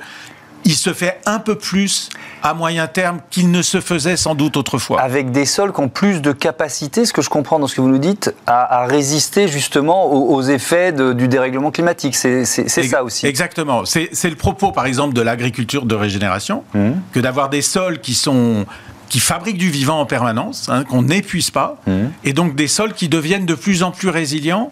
il 0.65 0.75
se 0.75 0.93
fait 0.93 1.21
un 1.27 1.39
peu 1.39 1.57
plus 1.57 2.09
à 2.43 2.55
moyen 2.55 2.87
terme 2.87 3.21
qu'il 3.31 3.51
ne 3.51 3.63
se 3.63 3.81
faisait 3.81 4.17
sans 4.17 4.35
doute 4.35 4.57
autrefois. 4.57 5.01
Avec 5.01 5.31
des 5.31 5.45
sols 5.45 5.73
qui 5.73 5.81
ont 5.81 5.89
plus 5.89 6.23
de 6.23 6.33
capacité, 6.33 7.05
ce 7.05 7.13
que 7.13 7.23
je 7.23 7.31
comprends 7.31 7.59
dans 7.59 7.67
ce 7.67 7.75
que 7.75 7.81
vous 7.81 7.89
nous 7.89 7.99
dites, 7.99 8.35
à, 8.47 8.87
résister 8.87 9.49
justement 9.49 10.13
aux, 10.13 10.43
effets 10.43 10.93
du 10.93 11.29
dérèglement 11.29 11.71
climatique. 11.71 12.15
C'est 12.15 12.45
ça 12.45 13.05
aussi. 13.05 13.27
Exactement. 13.27 13.85
C'est 13.85 14.31
le 14.31 14.37
propos, 14.37 14.73
par 14.73 14.87
exemple, 14.87 15.15
de 15.15 15.21
l'agriculture 15.21 15.87
de 15.87 15.95
régénération, 15.95 16.65
hmm. 16.75 16.93
que 17.13 17.21
d'avoir 17.21 17.49
des 17.49 17.63
sols 17.63 18.01
qui 18.01 18.15
sont 18.15 18.67
qui 19.09 19.19
fabriquent 19.19 19.59
du 19.59 19.71
vivant 19.71 20.01
en 20.01 20.07
permanence, 20.07 20.69
hein, 20.69 20.85
qu'on 20.85 21.03
n'épuise 21.03 21.51
pas, 21.51 21.81
mmh. 21.87 21.93
et 22.23 22.33
donc 22.33 22.55
des 22.55 22.69
sols 22.69 22.95
qui 22.95 23.09
deviennent 23.09 23.45
de 23.45 23.57
plus 23.57 23.83
en 23.83 23.91
plus 23.91 24.09
résilients 24.09 24.71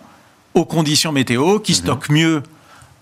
aux 0.55 0.65
conditions 0.65 1.11
météo, 1.11 1.59
qui 1.59 1.73
mmh. 1.73 1.75
stockent 1.75 2.09
mieux 2.09 2.43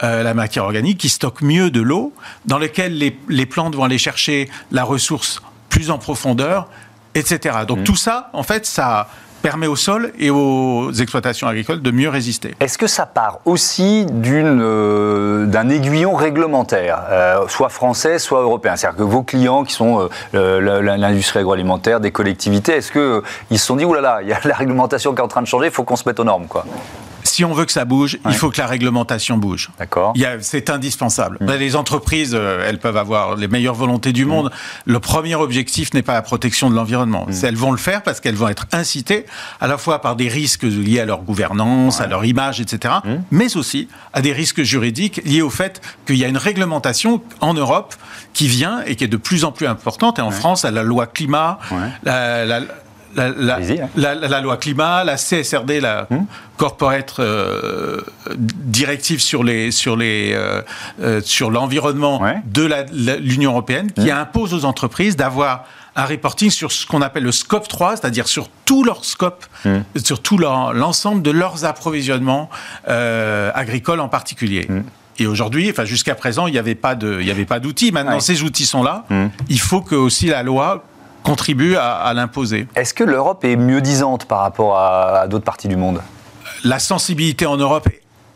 euh, 0.02 0.22
la 0.22 0.34
matière 0.34 0.64
organique, 0.64 0.98
qui 0.98 1.08
stockent 1.08 1.42
mieux 1.42 1.70
de 1.70 1.80
l'eau, 1.80 2.12
dans 2.44 2.58
lesquels 2.58 2.96
les, 2.96 3.18
les, 3.28 3.46
plantes 3.46 3.74
vont 3.74 3.84
aller 3.84 3.98
chercher 3.98 4.48
la 4.70 4.84
ressource 4.84 5.42
plus 5.68 5.90
en 5.90 5.98
profondeur, 5.98 6.68
etc. 7.14 7.58
Donc 7.66 7.80
mmh. 7.80 7.84
tout 7.84 7.96
ça, 7.96 8.30
en 8.32 8.42
fait, 8.42 8.66
ça 8.66 9.08
permet 9.46 9.68
au 9.68 9.76
sol 9.76 10.12
et 10.18 10.28
aux 10.28 10.90
exploitations 10.92 11.46
agricoles 11.46 11.80
de 11.80 11.90
mieux 11.92 12.08
résister. 12.08 12.56
Est-ce 12.58 12.76
que 12.76 12.88
ça 12.88 13.06
part 13.06 13.38
aussi 13.44 14.04
euh, 14.10 15.46
d'un 15.46 15.68
aiguillon 15.68 16.16
réglementaire, 16.16 17.04
euh, 17.10 17.46
soit 17.46 17.68
français, 17.68 18.18
soit 18.18 18.40
européen? 18.40 18.74
C'est-à-dire 18.74 18.98
que 18.98 19.04
vos 19.04 19.22
clients 19.22 19.62
qui 19.62 19.72
sont 19.72 20.08
euh, 20.34 20.82
l'industrie 20.96 21.38
agroalimentaire, 21.38 22.00
des 22.00 22.10
collectivités, 22.10 22.72
est-ce 22.72 22.90
qu'ils 22.90 23.58
se 23.58 23.66
sont 23.66 23.76
dit, 23.76 23.84
oulala, 23.84 24.18
il 24.22 24.28
y 24.28 24.32
a 24.32 24.40
la 24.44 24.56
réglementation 24.56 25.14
qui 25.14 25.20
est 25.20 25.24
en 25.24 25.28
train 25.28 25.42
de 25.42 25.46
changer, 25.46 25.66
il 25.66 25.72
faut 25.72 25.84
qu'on 25.84 25.94
se 25.94 26.08
mette 26.08 26.18
aux 26.18 26.24
normes 26.24 26.48
quoi? 26.48 26.64
Si 27.36 27.44
on 27.44 27.52
veut 27.52 27.66
que 27.66 27.72
ça 27.72 27.84
bouge, 27.84 28.18
il 28.24 28.32
faut 28.32 28.48
que 28.48 28.56
la 28.56 28.66
réglementation 28.66 29.36
bouge. 29.36 29.68
D'accord. 29.78 30.14
C'est 30.40 30.70
indispensable. 30.70 31.36
Mm. 31.42 31.52
Les 31.58 31.76
entreprises, 31.76 32.34
euh, 32.34 32.64
elles 32.66 32.78
peuvent 32.78 32.96
avoir 32.96 33.36
les 33.36 33.46
meilleures 33.46 33.74
volontés 33.74 34.14
du 34.14 34.24
mm. 34.24 34.28
monde. 34.28 34.50
Le 34.86 35.00
premier 35.00 35.34
objectif 35.34 35.92
n'est 35.92 36.00
pas 36.00 36.14
la 36.14 36.22
protection 36.22 36.70
de 36.70 36.74
l'environnement. 36.74 37.26
Mm. 37.26 37.44
Elles 37.44 37.56
vont 37.56 37.72
le 37.72 37.76
faire 37.76 38.02
parce 38.02 38.20
qu'elles 38.20 38.36
vont 38.36 38.48
être 38.48 38.64
incitées 38.72 39.26
à 39.60 39.66
la 39.66 39.76
fois 39.76 40.00
par 40.00 40.16
des 40.16 40.28
risques 40.28 40.62
liés 40.62 41.00
à 41.00 41.04
leur 41.04 41.20
gouvernance, 41.24 42.00
à 42.00 42.06
leur 42.06 42.24
image, 42.24 42.62
etc., 42.62 42.94
mais 43.30 43.54
aussi 43.58 43.88
à 44.14 44.22
des 44.22 44.32
risques 44.32 44.62
juridiques 44.62 45.20
liés 45.26 45.42
au 45.42 45.50
fait 45.50 45.82
qu'il 46.06 46.16
y 46.16 46.24
a 46.24 46.28
une 46.28 46.38
réglementation 46.38 47.20
en 47.42 47.52
Europe 47.52 47.94
qui 48.32 48.48
vient 48.48 48.80
et 48.86 48.96
qui 48.96 49.04
est 49.04 49.08
de 49.08 49.18
plus 49.18 49.44
en 49.44 49.52
plus 49.52 49.66
importante. 49.66 50.18
Et 50.18 50.22
en 50.22 50.30
France, 50.30 50.64
à 50.64 50.70
la 50.70 50.82
loi 50.82 51.06
climat, 51.06 51.58
la 52.02 52.46
la, 52.46 52.60
hein. 53.18 53.88
la, 53.96 54.14
la, 54.14 54.40
loi 54.40 54.56
climat, 54.56 55.04
la 55.04 55.16
CSRD, 55.16 55.80
la 55.80 56.06
hmm. 56.10 56.24
corporate 56.56 57.14
euh, 57.18 58.00
directive 58.36 59.20
sur 59.20 59.44
les 59.44 59.70
sur 59.70 59.96
les 59.96 60.32
euh, 60.34 60.62
euh, 61.00 61.20
sur 61.24 61.50
l'environnement 61.50 62.20
de 62.44 62.68
l'Union 63.18 63.52
européenne, 63.52 63.90
qui 63.92 64.10
hmm. 64.10 64.16
impose 64.16 64.54
aux 64.54 64.64
entreprises 64.64 65.16
d'avoir 65.16 65.64
un 65.94 66.04
reporting 66.04 66.50
sur 66.50 66.72
ce 66.72 66.86
qu'on 66.86 67.00
appelle 67.00 67.22
le 67.22 67.32
scope 67.32 67.68
3, 67.68 67.96
c'est-à-dire 67.96 68.28
sur 68.28 68.48
tout 68.66 68.84
leur 68.84 69.04
scope, 69.04 69.46
hmm. 69.64 69.78
sur 70.02 70.20
tout 70.20 70.38
l'ensemble 70.38 71.22
de 71.22 71.30
leurs 71.30 71.64
approvisionnements 71.64 72.50
agricoles 72.86 74.00
en 74.00 74.08
particulier. 74.08 74.68
Et 75.18 75.26
aujourd'hui, 75.26 75.70
enfin 75.70 75.86
jusqu'à 75.86 76.14
présent, 76.14 76.46
il 76.46 76.52
n'y 76.52 76.58
avait 76.58 76.74
pas 76.74 76.94
de, 76.94 77.18
il 77.20 77.26
y 77.26 77.30
avait 77.30 77.46
pas 77.46 77.60
d'outils. 77.60 77.92
Maintenant, 77.92 78.20
ces 78.20 78.42
outils 78.42 78.66
sont 78.66 78.82
là. 78.82 79.04
Il 79.48 79.60
faut 79.60 79.80
que 79.80 79.94
aussi 79.94 80.26
la 80.26 80.42
loi 80.42 80.84
contribue 81.26 81.76
à, 81.76 82.12
l'imposer. 82.14 82.68
Est-ce 82.76 82.94
que 82.94 83.04
l'Europe 83.04 83.44
est 83.44 83.56
mieux 83.56 83.80
disante 83.80 84.26
par 84.26 84.40
rapport 84.40 84.78
à, 84.78 85.26
d'autres 85.28 85.44
parties 85.44 85.68
du 85.68 85.76
monde? 85.76 86.00
La 86.64 86.78
sensibilité 86.78 87.46
en 87.46 87.56
Europe 87.56 87.88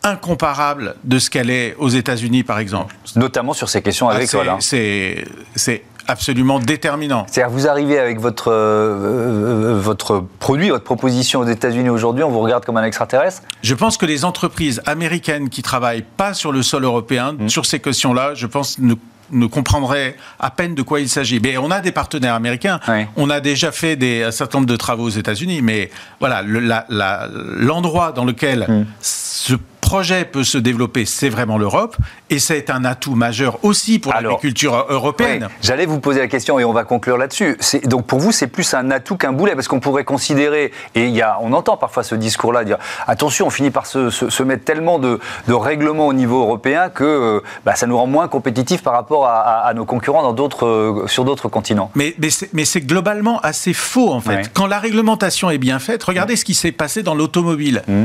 incomparable 0.03 0.97
de 1.05 1.19
ce 1.19 1.31
qu'elle 1.31 1.51
est 1.51 1.77
aux 1.79 1.89
États-Unis, 1.89 2.43
par 2.43 2.59
exemple. 2.59 2.97
Notamment 3.17 3.53
sur 3.53 3.69
ces 3.69 3.83
questions 3.83 4.09
agricoles. 4.09 4.49
Ah, 4.49 4.57
c'est 4.61 5.83
absolument 6.09 6.59
déterminant. 6.59 7.27
C'est-à-dire 7.29 7.53
vous 7.53 7.69
arrivez 7.69 7.99
avec 7.99 8.19
votre, 8.19 8.51
euh, 8.51 9.75
euh, 9.75 9.81
votre 9.81 10.25
produit, 10.41 10.71
votre 10.71 10.85
proposition 10.85 11.41
aux 11.41 11.47
États-Unis 11.47 11.89
aujourd'hui, 11.89 12.25
on 12.25 12.31
vous 12.31 12.41
regarde 12.41 12.65
comme 12.65 12.77
un 12.77 12.85
extraterrestre? 12.85 13.43
Je 13.63 13.75
pense 13.75 13.97
que 13.97 14.07
les 14.07 14.25
entreprises 14.25 14.83
américaines 14.87 15.49
qui 15.49 15.63
travaillent 15.63 16.05
pas 16.17 16.35
sur 16.35 16.51
le 16.51 16.63
sol 16.63 16.85
européen, 16.85 17.37
mmh. 17.39 17.49
sur 17.49 17.67
ces 17.67 17.79
questions-là, 17.79 18.35
je 18.35 18.47
pense 18.47 18.79
ne 18.79 18.95
ne 19.33 19.47
comprendraient 19.47 20.17
à 20.39 20.51
peine 20.51 20.75
de 20.75 20.83
quoi 20.83 21.01
il 21.01 21.09
s'agit. 21.09 21.41
Mais 21.41 21.57
on 21.57 21.71
a 21.71 21.81
des 21.81 21.93
partenaires 21.93 22.35
américains. 22.35 22.81
On 23.17 23.31
a 23.31 23.41
déjà 23.41 23.73
fait 23.73 23.97
des, 23.97 24.23
un 24.25 24.31
certain 24.31 24.59
nombre 24.59 24.69
de 24.69 24.77
travaux 24.77 25.05
aux 25.05 25.11
États-Unis. 25.11 25.63
Mais 25.63 25.91
voilà, 26.19 26.43
l'endroit 26.43 28.13
dans 28.13 28.25
lequel 28.25 28.67
mmh. 28.69 28.87
ce 29.01 29.55
projet 29.91 30.25
peut 30.25 30.45
se 30.45 30.57
développer, 30.57 31.05
c'est 31.05 31.29
vraiment 31.29 31.59
l'Europe, 31.59 31.97
et 32.31 32.39
c'est 32.39 32.71
un 32.71 32.85
atout 32.85 33.17
majeur 33.17 33.59
aussi 33.65 33.99
pour 33.99 34.13
l'agriculture 34.13 34.87
européenne. 34.89 35.49
J'allais 35.63 35.85
vous 35.85 35.99
poser 35.99 36.21
la 36.21 36.29
question 36.29 36.61
et 36.61 36.65
on 36.65 36.73
va 36.73 36.85
conclure 36.85 37.19
là-dessus. 37.19 37.59
Donc 37.87 38.07
pour 38.07 38.21
vous, 38.21 38.31
c'est 38.31 38.47
plus 38.47 38.73
un 38.73 38.93
atout 38.93 39.17
qu'un 39.17 39.33
boulet, 39.33 39.57
parce 39.57 39.67
qu'on 39.67 39.81
pourrait 39.81 40.05
considérer, 40.05 40.71
et 40.95 41.07
il 41.07 41.11
y 41.11 41.23
a, 41.23 41.39
on 41.41 41.53
entend 41.53 41.77
parfois 41.77 42.05
ce 42.05 42.15
discours-là, 42.15 42.63
dire 42.63 42.79
attention, 43.09 43.49
on 43.49 43.51
finit 43.51 43.73
par 43.73 43.87
se, 43.87 44.43
mettre 44.45 44.63
tellement 44.63 45.01
de, 45.01 45.19
règlements 45.49 46.07
au 46.07 46.13
niveau 46.13 46.41
européen 46.41 46.89
que 46.89 47.03
euh, 47.03 47.41
bah, 47.65 47.75
ça 47.75 47.89
nous 47.89 47.99
rend 47.99 48.07
moins 48.07 48.29
compétitifs 48.29 48.85
par 48.85 48.93
rapport 48.93 49.27
à, 49.27 49.73
nos 49.75 49.87
concurrents 49.87 50.33
dans 50.33 50.49
euh, 50.63 51.09
sur 51.09 51.25
d'autres 51.25 51.49
continents. 51.49 51.91
Mais, 51.97 52.15
mais 52.53 52.65
c'est 52.65 52.81
globalement 52.83 53.41
assez 53.41 53.73
faux 53.73 54.13
en 54.13 54.21
fait. 54.21 54.53
Quand 54.55 54.69
la 54.69 54.79
réglementation 54.79 55.51
est 55.51 55.59
bien 55.59 55.81
faite, 55.81 56.05
regardez 56.05 56.37
ce 56.37 56.45
qui 56.45 56.55
s'est 56.55 56.71
passé 56.71 57.03
dans 57.03 57.17
l'automobile. 57.17 57.83
Mmh. 57.89 58.05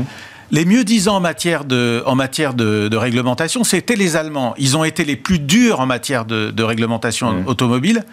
Les 0.50 0.64
mieux 0.64 0.84
disants 0.84 1.16
en 1.16 1.20
matière 1.20 1.64
de, 1.64 2.02
en 2.06 2.14
matière 2.14 2.54
de, 2.54 2.94
réglementation, 2.96 3.64
c'était 3.64 3.96
les 3.96 4.16
Allemands. 4.16 4.54
Ils 4.58 4.76
ont 4.76 4.84
été 4.84 5.04
les 5.04 5.16
plus 5.16 5.38
durs 5.38 5.80
en 5.80 5.86
matière 5.86 6.24
de, 6.24 6.62
réglementation 6.62 7.32
mmh. 7.32 7.46
automobile. 7.46 8.04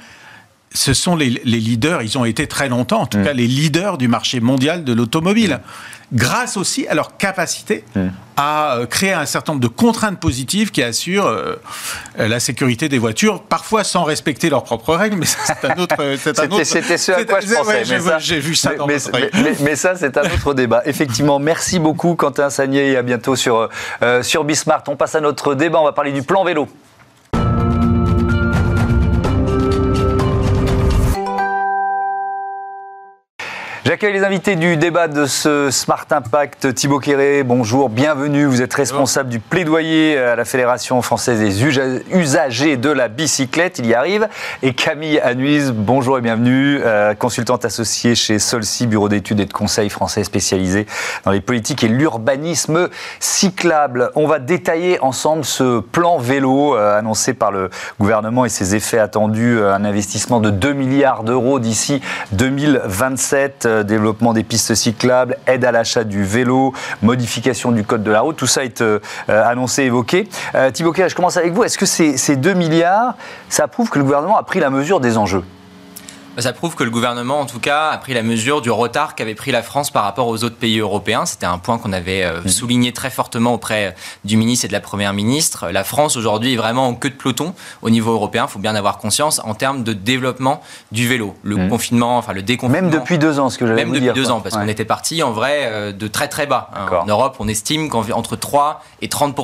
Ce 0.74 0.94
sont 0.94 1.15
les, 1.15 1.30
leaders, 1.30 2.01
ils 2.01 2.18
ont 2.18 2.25
été 2.25 2.48
très 2.48 2.68
longtemps, 2.70 3.01
en 3.01 3.06
tout 3.06 3.20
mmh. 3.20 3.24
cas 3.24 3.34
les 3.34 3.48
leaders 3.48 3.98
du 3.98 4.08
marché 4.08 4.39
mondial 4.39 4.84
de 4.84 4.94
l'automobile 4.94 5.60
grâce 6.13 6.58
aussi 6.58 6.88
à 6.88 6.94
leur 6.94 7.18
capacité 7.18 7.84
hmm. 7.96 8.08
à 8.38 8.77
euh, 8.77 8.86
créer 8.86 9.13
un 9.13 9.25
certain 9.25 9.53
nombre 9.53 9.63
de 9.63 9.68
contraintes 9.68 10.20
positives 10.20 10.72
qui 10.72 10.84
assurent 10.84 11.25
euh, 11.25 11.56
la 12.18 12.39
sécurité 12.39 12.88
des 12.88 13.00
voitures, 13.00 13.42
parfois 13.42 13.84
sans 13.84 14.03
respecter 14.03 14.50
leurs 14.50 14.63
propres 14.63 14.96
règles, 14.96 15.18
mais 15.18 15.25
c'est 15.25 15.65
un 15.65 15.77
autre. 15.80 15.96
C'était 16.63 16.98
ce 16.98 17.12
à 17.12 17.25
quoi 17.25 17.39
je 17.42 17.53
pensais. 17.53 17.84
J'ai 18.20 18.39
vu 18.39 18.56
ça 18.56 18.72
mais, 18.88 18.98
mais, 19.60 19.75
ça, 19.75 19.96
c'est 19.96 20.18
un 20.18 20.24
autre 20.24 20.53
débat. 20.53 20.82
Effectivement, 20.86 21.39
merci 21.39 21.80
beaucoup, 21.80 22.15
Quentin 22.15 22.50
Sagnier, 22.50 22.92
et 22.92 22.98
à 22.98 23.01
bientôt 23.01 23.36
sur, 23.36 23.70
euh, 24.01 24.24
sur 24.24 24.44
Bismart. 24.44 24.84
On 24.88 24.96
passe 24.96 25.15
à 25.15 25.22
notre 25.22 25.56
débat. 25.56 25.80
On 25.80 25.86
va 25.86 25.94
parler 25.94 26.12
du 26.12 26.24
plan 26.24 26.44
vélo. 26.44 26.68
J'accueille 33.86 34.13
les 34.13 34.24
invités 34.24 34.56
du 34.56 34.78
débat 34.78 35.10
de 35.10 35.25
ce 35.25 35.70
Smart 35.70 36.06
Impact. 36.10 36.74
Thibaut 36.74 37.00
Quéré, 37.00 37.44
bonjour, 37.44 37.90
bienvenue. 37.90 38.46
Vous 38.46 38.62
êtes 38.62 38.74
responsable 38.74 39.28
du 39.28 39.40
plaidoyer 39.40 40.18
à 40.18 40.38
la 40.38 40.46
Fédération 40.46 41.02
française 41.02 41.42
des 41.42 41.66
usagers 41.66 42.78
de 42.78 42.90
la 42.90 43.10
bicyclette. 43.10 43.80
Il 43.80 43.88
y 43.88 43.94
arrive. 43.94 44.30
Et 44.62 44.74
Camille 44.74 45.20
Anuise, 45.20 45.74
bonjour 45.75 46.18
et 46.18 46.22
bienvenue. 46.22 46.80
Euh, 46.82 47.13
consultante 47.13 47.66
associée 47.66 48.16
chez 48.16 48.40
Solci, 48.40 48.88
bureau 48.88 49.10
d'études 49.10 49.42
et 49.42 49.46
de 49.46 49.52
conseil 49.52 49.90
français 49.90 50.24
spécialisé 50.24 50.88
dans 51.25 51.32
les 51.32 51.42
politiques 51.42 51.84
et 51.84 51.90
l'urbanisme 51.90 52.88
cyclable. 53.20 54.12
On 54.16 54.28
va 54.28 54.40
détailler 54.40 54.98
ensemble 55.02 55.44
ce 55.44 55.82
plan 55.82 56.20
vélo 56.20 56.78
euh, 56.78 56.98
annoncé 56.98 57.34
par 57.34 57.52
le 57.52 57.70
gouvernement 58.00 58.46
et 58.46 58.50
ses 58.50 58.75
effets 58.75 59.00
attendus. 59.00 59.58
Euh, 59.58 59.75
un 59.75 59.84
investissement 59.84 60.40
de 60.40 60.52
2 60.52 60.72
milliards 60.72 61.25
d'euros 61.25 61.60
d'ici 61.60 62.02
2027 62.32 63.73
développement 63.82 64.34
des 64.34 64.44
pistes 64.44 64.75
cyclables, 64.75 65.38
aide 65.48 65.65
à 65.65 65.72
l'achat 65.72 66.03
du 66.03 66.24
vélo, 66.24 66.74
modification 67.01 67.72
du 67.72 67.84
code 67.84 68.03
de 68.03 68.12
la 68.12 68.22
route, 68.22 68.36
tout 68.36 68.48
ça 68.48 68.63
est 68.63 68.82
euh, 68.82 69.00
annoncé, 69.27 69.84
évoqué. 69.84 70.27
Euh, 70.53 70.70
Thibaut 70.70 70.94
je 70.96 71.15
commence 71.15 71.38
avec 71.38 71.53
vous. 71.53 71.63
Est-ce 71.63 71.77
que 71.77 71.86
ces, 71.86 72.18
ces 72.18 72.36
2 72.36 72.53
milliards, 72.53 73.15
ça 73.50 73.68
prouve 73.68 73.89
que 73.89 73.98
le 73.98 74.06
gouvernement 74.06 74.38
a 74.38 74.44
pris 74.44 74.60
la 74.60 74.70
mesure 74.70 75.00
des 75.00 75.18
enjeux? 75.18 75.44
Ça 76.42 76.54
prouve 76.54 76.75
que 76.75 76.84
le 76.84 76.90
gouvernement, 76.90 77.40
en 77.40 77.46
tout 77.46 77.60
cas, 77.60 77.90
a 77.90 77.98
pris 77.98 78.13
la 78.13 78.24
mesure 78.24 78.62
du 78.62 78.72
retard 78.72 79.16
qu'avait 79.16 79.36
pris 79.36 79.52
la 79.52 79.62
France 79.62 79.92
par 79.92 80.04
rapport 80.04 80.28
aux 80.28 80.44
autres 80.44 80.56
pays 80.56 80.80
européens. 80.80 81.25
C'était 81.25 81.46
un 81.46 81.58
point 81.58 81.78
qu'on 81.78 81.94
avait 81.94 82.24
euh, 82.24 82.48
souligné 82.48 82.92
très 82.92 83.10
fortement 83.10 83.54
auprès 83.54 83.96
du 84.24 84.38
ministre 84.38 84.66
et 84.66 84.68
de 84.68 84.74
la 84.74 84.80
Première 84.80 85.13
ministre. 85.13 85.70
La 85.70 85.84
France, 85.84 86.18
aujourd'hui, 86.18 86.54
est 86.54 86.58
vraiment 86.58 86.88
en 86.88 86.96
queue 86.96 87.10
de 87.10 87.16
peloton 87.16 87.54
au 87.82 87.90
niveau 87.90 88.13
européen, 88.13 88.46
il 88.48 88.52
faut 88.52 88.60
bien 88.60 88.75
avoir 88.75 88.98
conscience, 88.98 89.42
en 89.44 89.54
termes 89.54 89.84
de 89.84 89.94
développement 89.94 90.62
du 90.92 91.08
vélo. 91.08 91.36
Le 91.44 91.58
mmh. 91.58 91.70
confinement, 91.70 92.18
enfin 92.18 92.34
le 92.34 92.42
déconfinement. 92.42 92.90
Même 92.90 93.00
depuis 93.00 93.18
deux 93.18 93.40
ans, 93.40 93.50
ce 93.50 93.58
que 93.58 93.68
j'allais 93.68 93.86
Même 93.86 93.94
depuis 93.94 94.13
deux 94.13 94.32
ans, 94.32 94.42
parce 94.42 94.56
qu'on 94.56 94.68
était 94.68 94.86
parti, 94.86 95.22
en 95.24 95.32
vrai, 95.32 95.62
euh, 95.63 95.92
de 95.92 96.08
très 96.08 96.28
très 96.28 96.48
bas. 96.48 96.70
Hein. 96.75 96.88
En 97.04 97.06
Europe, 97.06 97.36
on 97.40 97.48
estime 97.48 97.90
qu'entre 97.90 98.36
3 98.36 98.84
et 99.02 99.10
30 99.10 99.36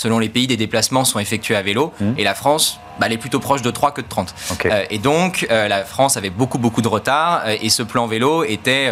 selon 0.00 0.18
les 0.18 0.30
pays, 0.30 0.46
des 0.46 0.56
déplacements 0.56 1.04
sont 1.04 1.18
effectués 1.18 1.56
à 1.56 1.62
vélo. 1.62 1.92
Mmh. 2.00 2.12
Et 2.16 2.24
la 2.24 2.34
France, 2.34 2.80
bah, 2.98 3.04
elle 3.04 3.12
est 3.12 3.18
plutôt 3.18 3.38
proche 3.38 3.60
de 3.60 3.70
3 3.70 3.90
que 3.90 4.00
de 4.00 4.08
30. 4.08 4.34
Euh, 4.64 4.84
et 4.88 4.98
donc, 4.98 5.46
euh, 5.50 5.68
la 5.68 5.84
France 5.84 6.16
avait 6.16 6.30
beaucoup, 6.30 6.56
beaucoup 6.56 6.80
de 6.80 6.88
retard. 6.88 7.42
Euh, 7.44 7.56
et 7.60 7.68
ce 7.68 7.82
plan 7.82 8.06
vélo 8.06 8.42
était 8.44 8.90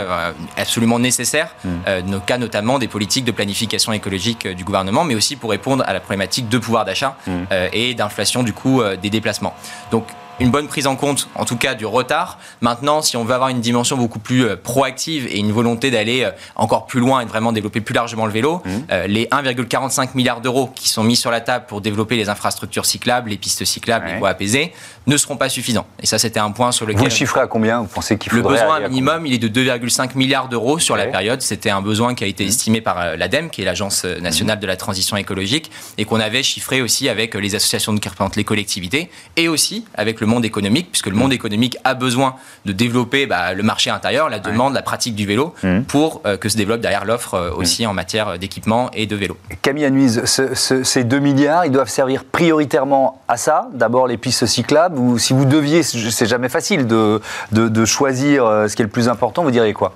absolument 0.58 0.98
nécessaire, 0.98 1.54
mmh. 1.64 1.70
nos 2.06 2.20
cas 2.20 2.36
notamment 2.36 2.78
des 2.78 2.88
politiques 2.88 3.24
de 3.24 3.32
planification 3.32 3.92
écologique 3.94 4.46
du 4.46 4.64
gouvernement, 4.64 5.04
mais 5.04 5.14
aussi 5.14 5.36
pour 5.36 5.50
répondre 5.50 5.82
à 5.86 5.94
la 5.94 6.00
problématique 6.00 6.50
de 6.50 6.58
pouvoir 6.58 6.84
d'achat 6.84 7.16
mmh. 7.26 7.32
et 7.72 7.94
d'inflation 7.94 8.42
du 8.42 8.52
coût 8.52 8.82
des 9.00 9.10
déplacements. 9.10 9.54
Donc, 9.90 10.04
une 10.40 10.50
bonne 10.50 10.68
prise 10.68 10.86
en 10.86 10.96
compte, 10.96 11.28
en 11.34 11.44
tout 11.44 11.56
cas, 11.56 11.74
du 11.74 11.86
retard. 11.86 12.38
Maintenant, 12.60 13.02
si 13.02 13.16
on 13.16 13.24
veut 13.24 13.34
avoir 13.34 13.48
une 13.48 13.60
dimension 13.60 13.96
beaucoup 13.96 14.18
plus 14.18 14.44
euh, 14.44 14.56
proactive 14.56 15.26
et 15.26 15.38
une 15.38 15.52
volonté 15.52 15.90
d'aller 15.90 16.24
euh, 16.24 16.30
encore 16.56 16.86
plus 16.86 17.00
loin 17.00 17.20
et 17.20 17.24
de 17.24 17.30
vraiment 17.30 17.52
développer 17.52 17.80
plus 17.80 17.94
largement 17.94 18.26
le 18.26 18.32
vélo, 18.32 18.62
mmh. 18.64 18.70
euh, 18.90 19.06
les 19.06 19.26
1,45 19.26 20.10
milliards 20.14 20.40
d'euros 20.40 20.70
qui 20.74 20.88
sont 20.88 21.02
mis 21.02 21.16
sur 21.16 21.30
la 21.30 21.40
table 21.40 21.66
pour 21.66 21.80
développer 21.80 22.16
les 22.16 22.28
infrastructures 22.28 22.86
cyclables, 22.86 23.30
les 23.30 23.36
pistes 23.36 23.64
cyclables, 23.64 24.06
les 24.06 24.18
voies 24.18 24.28
apaisées, 24.28 24.72
ne 25.08 25.16
seront 25.16 25.36
pas 25.36 25.48
suffisants. 25.48 25.86
Et 26.00 26.06
ça, 26.06 26.18
c'était 26.18 26.40
un 26.40 26.50
point 26.50 26.70
sur 26.70 26.86
lequel... 26.86 26.98
Vous 26.98 27.04
le 27.04 27.10
chiffrez 27.10 27.40
à 27.40 27.46
combien? 27.46 27.80
Vous 27.80 27.86
pensez 27.86 28.18
qu'il. 28.18 28.32
Le 28.32 28.42
besoin 28.42 28.80
minimum, 28.88 29.26
il 29.26 29.34
est 29.34 29.38
de 29.38 29.48
2,5 29.48 30.16
milliards 30.16 30.48
d'euros 30.48 30.78
sur 30.78 30.96
la 30.96 31.06
période. 31.06 31.42
C'était 31.42 31.70
un 31.70 31.82
besoin 31.82 32.14
qui 32.14 32.24
a 32.24 32.26
été 32.26 32.44
mmh. 32.44 32.48
estimé 32.48 32.80
par 32.80 33.16
l'ADEME, 33.16 33.50
qui 33.50 33.62
est 33.62 33.64
l'Agence 33.64 34.04
nationale 34.04 34.60
de 34.60 34.66
la 34.66 34.76
transition 34.76 35.16
écologique, 35.16 35.70
et 35.96 36.04
qu'on 36.04 36.20
avait 36.20 36.42
chiffré 36.42 36.82
aussi 36.82 37.08
avec 37.08 37.34
les 37.34 37.54
associations 37.54 37.92
de 37.92 38.00
représentent 38.08 38.36
les 38.36 38.44
collectivités, 38.44 39.10
et 39.36 39.48
aussi 39.48 39.84
avec 39.94 40.20
le 40.20 40.26
monde 40.26 40.44
économique, 40.44 40.90
puisque 40.90 41.08
le 41.08 41.16
monde 41.16 41.32
économique 41.32 41.76
a 41.84 41.94
besoin 41.94 42.34
de 42.64 42.72
développer 42.72 43.26
bah, 43.26 43.54
le 43.54 43.62
marché 43.62 43.90
intérieur, 43.90 44.28
la 44.28 44.38
demande, 44.38 44.74
la 44.74 44.82
pratique 44.82 45.14
du 45.14 45.26
vélo, 45.26 45.54
mmh. 45.62 45.82
pour 45.82 46.22
euh, 46.26 46.36
que 46.36 46.48
se 46.48 46.56
développe 46.56 46.80
derrière 46.80 47.04
l'offre 47.04 47.34
euh, 47.34 47.50
aussi 47.52 47.84
mmh. 47.84 47.88
en 47.88 47.94
matière 47.94 48.38
d'équipement 48.38 48.90
et 48.92 49.06
de 49.06 49.16
vélo. 49.16 49.36
Camille 49.62 49.84
Anuise, 49.84 50.24
ces 50.24 51.04
2 51.04 51.18
milliards, 51.18 51.64
ils 51.64 51.72
doivent 51.72 51.88
servir 51.88 52.24
prioritairement 52.24 53.22
à 53.28 53.36
ça, 53.36 53.68
d'abord 53.72 54.06
les 54.06 54.16
pistes 54.16 54.46
cyclables, 54.46 54.97
si 55.18 55.32
vous 55.32 55.44
deviez, 55.44 55.82
c'est 55.82 56.26
jamais 56.26 56.48
facile 56.48 56.86
de, 56.86 57.20
de, 57.52 57.68
de 57.68 57.84
choisir 57.84 58.44
euh, 58.44 58.68
ce 58.68 58.76
qui 58.76 58.82
est 58.82 58.84
le 58.84 58.90
plus 58.90 59.08
important, 59.08 59.42
vous 59.42 59.50
diriez 59.50 59.72
quoi? 59.72 59.94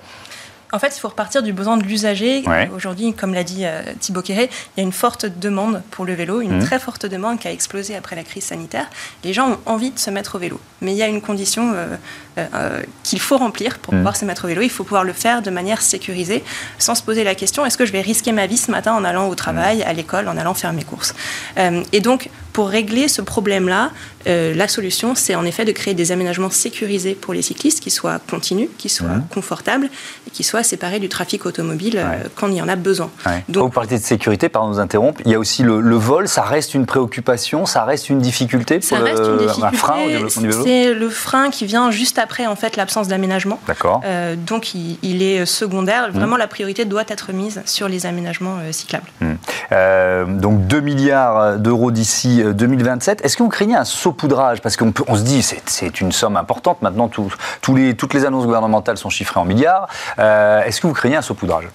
En 0.73 0.79
fait, 0.79 0.97
il 0.97 0.99
faut 0.99 1.09
repartir 1.09 1.43
du 1.43 1.53
besoin 1.53 1.77
de 1.77 1.83
l'usager. 1.83 2.43
Aujourd'hui, 2.75 3.13
comme 3.13 3.35
l'a 3.35 3.43
dit 3.43 3.63
euh, 3.63 3.83
Thibaut 3.99 4.23
Quéré, 4.23 4.49
il 4.75 4.79
y 4.79 4.83
a 4.83 4.83
une 4.83 4.91
forte 4.91 5.27
demande 5.27 5.83
pour 5.91 6.03
le 6.03 6.15
vélo, 6.15 6.41
une 6.41 6.57
mmh. 6.57 6.65
très 6.65 6.79
forte 6.79 7.05
demande 7.05 7.37
qui 7.37 7.47
a 7.47 7.51
explosé 7.51 7.95
après 7.95 8.15
la 8.15 8.23
crise 8.23 8.45
sanitaire. 8.45 8.87
Les 9.23 9.33
gens 9.33 9.51
ont 9.51 9.59
envie 9.67 9.91
de 9.91 9.99
se 9.99 10.09
mettre 10.09 10.33
au 10.33 10.39
vélo. 10.39 10.59
Mais 10.81 10.93
il 10.93 10.97
y 10.97 11.03
a 11.03 11.07
une 11.07 11.21
condition 11.21 11.73
euh, 11.75 11.95
euh, 12.39 12.81
qu'il 13.03 13.19
faut 13.19 13.37
remplir 13.37 13.77
pour 13.77 13.93
mmh. 13.93 13.97
pouvoir 13.97 14.15
se 14.15 14.25
mettre 14.25 14.45
au 14.45 14.47
vélo. 14.47 14.63
Il 14.63 14.71
faut 14.71 14.83
pouvoir 14.83 15.03
le 15.03 15.13
faire 15.13 15.43
de 15.43 15.51
manière 15.51 15.79
sécurisée, 15.79 16.43
sans 16.79 16.95
se 16.95 17.03
poser 17.03 17.23
la 17.23 17.35
question 17.35 17.63
est-ce 17.67 17.77
que 17.77 17.85
je 17.85 17.91
vais 17.91 18.01
risquer 18.01 18.31
ma 18.31 18.47
vie 18.47 18.57
ce 18.57 18.71
matin 18.71 18.93
en 18.93 19.03
allant 19.03 19.27
au 19.27 19.35
travail, 19.35 19.77
mmh. 19.77 19.89
à 19.89 19.93
l'école, 19.93 20.27
en 20.27 20.37
allant 20.37 20.55
faire 20.55 20.73
mes 20.73 20.83
courses? 20.83 21.13
Et 21.91 21.99
donc, 21.99 22.31
pour 22.53 22.69
régler 22.69 23.07
ce 23.07 23.21
problème-là, 23.21 23.91
la 24.25 24.67
solution, 24.67 25.15
c'est 25.15 25.35
en 25.35 25.43
effet 25.43 25.65
de 25.65 25.71
créer 25.71 25.93
des 25.93 26.11
aménagements 26.11 26.49
sécurisés 26.49 27.13
pour 27.13 27.33
les 27.33 27.41
cyclistes 27.41 27.81
qui 27.81 27.89
soient 27.89 28.19
continus, 28.29 28.69
qui 28.77 28.89
soient 28.89 29.19
confortables 29.33 29.89
et 30.27 30.31
qui 30.31 30.43
soient 30.43 30.63
séparer 30.63 30.99
du 30.99 31.09
trafic 31.09 31.45
automobile 31.45 31.97
euh, 31.97 32.23
quand 32.35 32.47
il 32.47 32.55
y 32.55 32.61
en 32.61 32.67
a 32.67 32.75
besoin. 32.75 33.09
Donc, 33.49 33.65
vous 33.65 33.69
parlez 33.69 33.97
de 33.97 34.03
sécurité, 34.03 34.49
pardon 34.49 34.69
de 34.69 34.75
vous 34.75 34.79
interrompre, 34.79 35.21
il 35.25 35.31
y 35.31 35.35
a 35.35 35.39
aussi 35.39 35.63
le, 35.63 35.95
vol, 35.95 36.27
ça 36.27 36.43
reste 36.43 36.73
une 36.73 36.85
préoccupation, 36.85 37.65
ça 37.65 37.83
reste 37.85 38.09
une 38.09 38.19
difficulté 38.19 38.79
pour 38.79 38.87
ça 38.87 38.99
reste 38.99 39.23
une 39.23 39.37
difficulté. 39.37 39.77
frein 39.77 39.95
C'est 40.63 40.93
le 40.93 41.09
frein 41.09 41.49
qui 41.49 41.65
vient 41.65 41.91
juste 41.91 42.19
après 42.19 42.47
en 42.47 42.55
fait 42.55 42.75
l'absence 42.75 43.07
d'aménagement. 43.07 43.59
D'accord. 43.67 44.01
Euh, 44.05 44.35
donc 44.35 44.73
il, 44.75 45.21
est 45.21 45.45
secondaire. 45.45 46.09
Mmh. 46.09 46.17
Vraiment, 46.17 46.37
la 46.37 46.47
priorité 46.47 46.85
doit 46.85 47.03
être 47.07 47.31
mise 47.31 47.61
sur 47.65 47.87
les 47.87 48.05
aménagements 48.05 48.57
euh, 48.61 48.71
cyclables. 48.71 49.07
Mmh. 49.21 50.39
donc 50.39 50.67
2 50.67 50.79
milliards 50.81 51.57
d'euros 51.57 51.91
d'ici 51.91 52.42
2027. 52.51 53.23
Est-ce 53.23 53.37
que 53.37 53.43
vous 53.43 53.49
craignez 53.49 53.75
un 53.75 53.85
saupoudrage? 53.85 54.61
Parce 54.61 54.75
qu'on 54.75 54.93
on 55.07 55.15
se 55.15 55.23
dit 55.23 55.41
c'est 55.41 56.01
une 56.01 56.11
somme 56.11 56.37
importante. 56.37 56.81
Maintenant, 56.81 57.09
toutes 57.09 58.13
les 58.13 58.25
annonces 58.25 58.45
gouvernementales 58.45 58.97
sont 58.97 59.09
chiffrées 59.09 59.39
en 59.39 59.45
milliards. 59.45 59.87
Euh, 60.19 60.63
est-ce 60.63 60.81
que 60.81 60.87
vous 60.87 60.93
craignez 60.93 61.15
un 61.15 61.21
saupoudrage? 61.21 61.65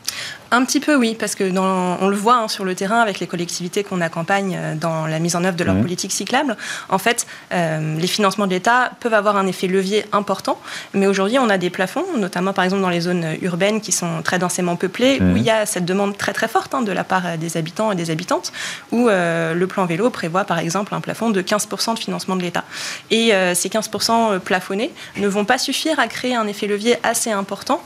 Un 0.51 0.65
petit 0.65 0.81
peu, 0.81 0.95
oui, 0.95 1.17
parce 1.19 1.35
que 1.35 1.45
on 1.59 2.09
le 2.09 2.17
voit 2.17 2.37
hein, 2.37 2.49
sur 2.49 2.65
le 2.65 2.75
terrain 2.75 3.01
avec 3.01 3.21
les 3.21 3.27
collectivités 3.27 3.85
qu'on 3.85 4.01
accompagne 4.01 4.57
euh, 4.59 4.75
dans 4.75 5.07
la 5.07 5.19
mise 5.19 5.37
en 5.37 5.45
œuvre 5.45 5.57
de 5.57 5.65
leur 5.65 5.75
mmh. 5.75 5.83
politique 5.83 6.13
cyclable. 6.13 6.57
En 6.89 6.99
fait, 6.99 7.27
euh, 7.53 7.97
les 7.99 8.07
financements 8.07 8.47
de 8.47 8.53
l'État 8.53 8.93
peuvent 9.01 9.15
avoir 9.15 9.37
un 9.37 9.47
effet 9.47 9.67
levier 9.67 10.07
important, 10.13 10.59
mais 10.95 11.07
aujourd'hui, 11.07 11.39
on 11.39 11.51
a 11.51 11.59
des 11.59 11.71
plafonds, 11.71 12.05
notamment 12.17 12.53
par 12.53 12.65
exemple 12.65 12.83
dans 12.83 12.89
les 12.89 13.03
zones 13.03 13.37
urbaines 13.43 13.81
qui 13.81 13.93
sont 13.93 14.23
très 14.23 14.39
densément 14.39 14.77
peuplées, 14.77 15.19
où 15.21 15.25
mmh. 15.25 15.37
il 15.37 15.43
y 15.43 15.51
a 15.51 15.67
cette 15.67 15.85
demande 15.85 16.17
très 16.17 16.33
très 16.33 16.49
forte 16.49 16.75
hein, 16.75 16.83
de 16.83 16.93
la 16.93 17.05
part 17.05 17.37
des 17.37 17.57
habitants 17.57 17.93
et 17.93 17.95
des 17.95 18.11
habitantes, 18.11 18.53
où 18.91 19.09
euh, 19.09 19.53
le 19.55 19.67
plan 19.67 19.85
vélo 19.85 20.09
prévoit 20.09 20.45
par 20.45 20.59
exemple 20.59 20.95
un 20.95 21.01
plafond 21.01 21.31
de 21.31 21.43
15% 21.43 21.95
de 21.95 21.99
financement 21.99 22.37
de 22.37 22.43
l'État. 22.43 22.65
Et 23.11 23.33
ces 23.55 23.69
15% 23.69 24.39
plafonnés 24.39 24.93
ne 25.17 25.29
vont 25.29 25.45
pas 25.45 25.59
suffire 25.59 25.99
à 25.99 26.07
créer 26.07 26.35
un 26.35 26.47
effet 26.47 26.67
levier 26.67 26.97
assez 27.03 27.31
important 27.31 27.83